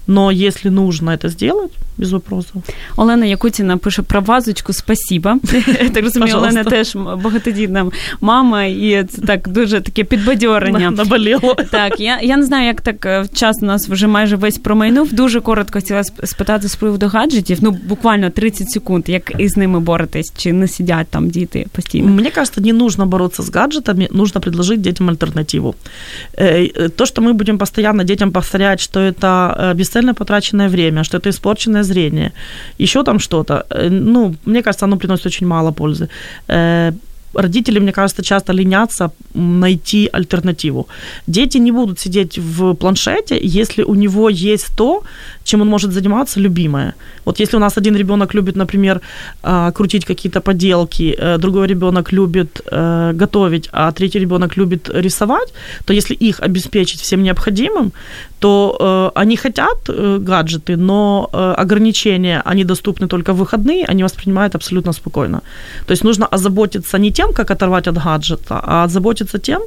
[0.06, 2.62] но если нужно это сделать, без вопросов.
[2.96, 5.38] Олена Якутіна пише про вазочку спасіба.
[5.94, 7.90] Так розумію, Олена теж багатодітна
[8.20, 10.90] мама, і це так дуже таке підбадьорення.
[10.90, 11.56] Наболіло.
[11.70, 15.12] Так, я я не знаю, як так е, час у нас вже майже весь промайнув.
[15.12, 17.58] Дуже коротко хотіла спитати з приводу гаджетів.
[17.60, 22.08] Ну, буквально 30 секунд, як із ними боретесь, чи не сидять там діти постійно?
[22.08, 25.74] Мне кажется, не нужно бороться с гаджетами, нужно предложить детям альтернативу.
[26.38, 31.17] Э, то, что мы будем постоянно детям повторять, что это э, бесцельно потраченное время, что
[31.17, 32.31] это испорченное зрение,
[32.79, 33.65] еще там что-то.
[33.69, 36.09] Э, ну, мне кажется, оно приносит очень мало пользы.
[37.33, 40.87] Родители, мне кажется, часто ленятся найти альтернативу.
[41.27, 45.03] Дети не будут сидеть в планшете, если у него есть то,
[45.43, 46.93] чем он может заниматься, любимое.
[47.25, 49.01] Вот если у нас один ребенок любит, например,
[49.43, 55.53] а, крутить какие-то поделки, э, другой ребенок любит э, готовить, а третий ребенок любит рисовать,
[55.85, 57.91] то если их обеспечить всем необходимым,
[58.39, 64.93] то э, они хотят гаджеты, но ограничения, они доступны только в выходные, они воспринимают абсолютно
[64.93, 65.41] спокойно.
[65.85, 69.62] То есть нужно озаботиться не тем, как оторвать от гаджета, а озаботиться тем,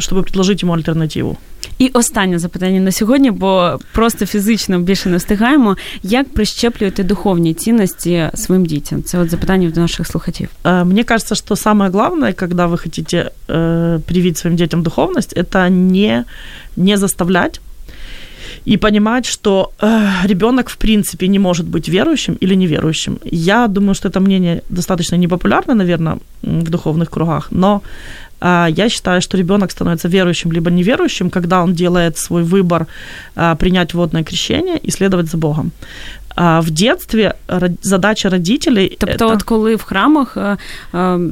[0.00, 1.36] чтобы предложить ему альтернативу.
[1.78, 5.76] І останнє запитання на сьогодні, бо просто фізично більше не встигаємо.
[6.02, 9.02] Як прищеплювати духовні цінності своїм дітям?
[9.02, 10.48] Це от запитання від наших слухачів.
[10.64, 16.24] Мне кажется, что самое главное, когда вы хотите э, привить своим детям духовность, это не,
[16.76, 17.60] не заставлять
[18.64, 23.18] и понимать, что э, ребенок в принципе не может быть верующим или неверующим.
[23.24, 27.82] Я думаю, что это мнение достаточно непопулярно, наверное, в духовных кругах, но
[28.40, 32.86] а, я считаю, что ребенок становится верующим либо неверующим, когда он делает свой выбор
[33.34, 35.72] а, принять водное крещение и следовать за Богом.
[36.40, 37.32] А в детстві
[37.82, 38.96] задача родителей...
[39.00, 39.32] Тобто, это...
[39.32, 40.36] от коли в храмах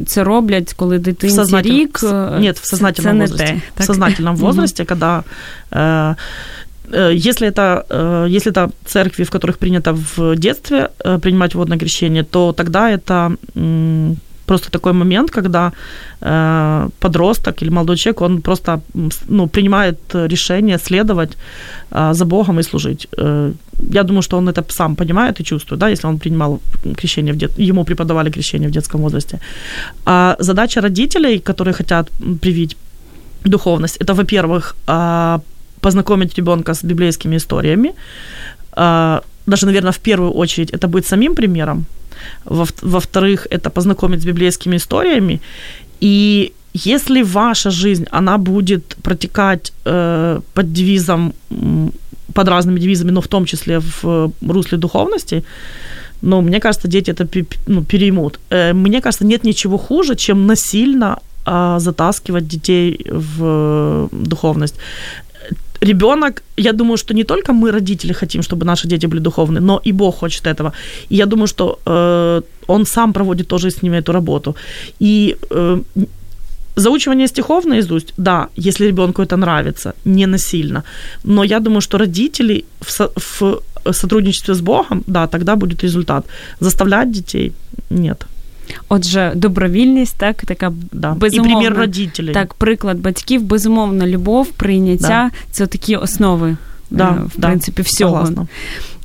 [0.07, 1.71] це роблять, коли дитинці сознатель...
[1.71, 2.01] рік...
[2.39, 3.63] Нет, в сознательном це возрасте.
[3.75, 5.25] Те, в сознательном возрасте, когда...
[5.73, 6.15] Э,
[6.94, 7.86] если это,
[8.30, 10.90] если это церкви, в которых принято в детстве
[11.22, 13.36] принимать водное крещение, то тогда это
[14.46, 15.72] просто такой момент, когда
[16.22, 18.82] э, подросток или молодой человек, он просто
[19.30, 21.38] ну, принимает решение следовать
[21.92, 23.08] э, за Богом и служить.
[23.18, 23.54] Э,
[23.94, 26.60] я думаю, что он это сам понимает и чувствует, да, если он принимал
[26.98, 27.52] крещение в дет...
[27.60, 29.40] ему преподавали крещение в детском возрасте.
[30.06, 32.10] А задача родителей, которые хотят
[32.42, 32.76] привить
[33.46, 35.40] духовность, это, во-первых, э,
[35.82, 37.94] познакомить ребенка с библейскими историями,
[38.78, 41.86] э, даже, наверное, в первую очередь это быть самим примером,
[42.46, 45.40] во- во-вторых, это познакомить с библейскими историями.
[46.02, 51.34] И если ваша жизнь, она будет протекать э, под девизом,
[52.34, 55.44] под разными девизами, но в том числе в русле духовности,
[56.22, 57.28] ну, мне кажется, дети это
[57.68, 58.40] ну, переймут.
[58.50, 64.76] Э, мне кажется, нет ничего хуже, чем насильно э, затаскивать детей в духовность
[65.82, 69.82] ребенок, я думаю, что не только мы, родители, хотим, чтобы наши дети были духовны, но
[69.88, 70.72] и Бог хочет этого.
[71.10, 74.56] И я думаю, что э, Он сам проводит тоже с ними эту работу.
[75.00, 75.82] И э,
[76.76, 80.84] Заучивание стихов наизусть, да, если ребенку это нравится, не насильно.
[81.24, 83.62] Но я думаю, что родители в, в
[83.92, 86.26] сотрудничестве с Богом, да, тогда будет результат.
[86.60, 87.52] Заставлять детей
[87.90, 88.26] нет.
[88.90, 91.12] Отже, добровільність, так, така Да.
[91.14, 92.34] безумовна, І примір родителей.
[92.34, 96.58] Так, приклад батьків, безумовна любов, прийняття це такі основи.
[96.94, 98.12] Да, е, в да, принципі, всього.
[98.12, 98.48] согласна.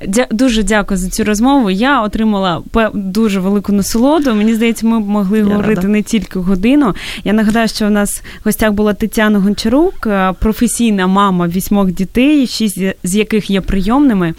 [0.07, 1.71] Дя- дуже дякую за цю розмову.
[1.71, 2.63] Я отримала
[2.95, 4.35] дуже велику насолоду.
[4.35, 5.89] Мені здається, ми б могли Я говорити рада.
[5.89, 6.95] не тільки годину.
[7.25, 12.47] Я нагадаю, що у нас в гостях була Тетяна Гончарук, е, професійна мама вісьмох дітей,
[12.47, 14.35] шість з яких є прийомними.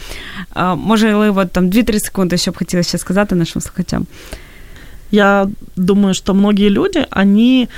[0.55, 4.05] Е, Можливо, там 2-3 секунди, що б хотіла ще сказати нашим слухачам.
[5.12, 7.70] Я думаю, что многие люди, они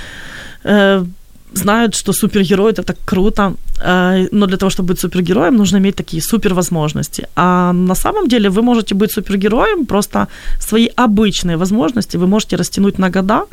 [0.64, 1.04] э,
[1.52, 5.96] знают, что супергерой это так круто, э, но для того, чтобы быть супергероем, нужно иметь
[5.96, 7.26] такие супервозможности.
[7.36, 10.26] А на самом деле вы можете быть супергероем, просто
[10.60, 13.44] свои обычные возможности вы можете растянуть на года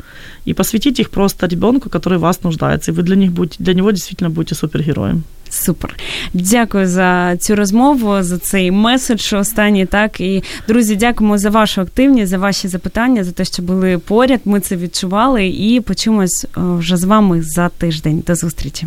[0.46, 3.90] и посвятить их просто ребенку, который вас нуждается, и вы для, них будете, для него
[3.90, 5.22] действительно будете супергероем.
[5.50, 5.96] Супер.
[6.34, 9.86] Дякую за цю розмову, за цей меседж останній.
[9.86, 14.40] Так і друзі, дякуємо за вашу активність, за ваші запитання, за те, що були поряд.
[14.44, 18.22] Ми це відчували і почуємось е, вже з вами за тиждень.
[18.26, 18.86] До зустрічі.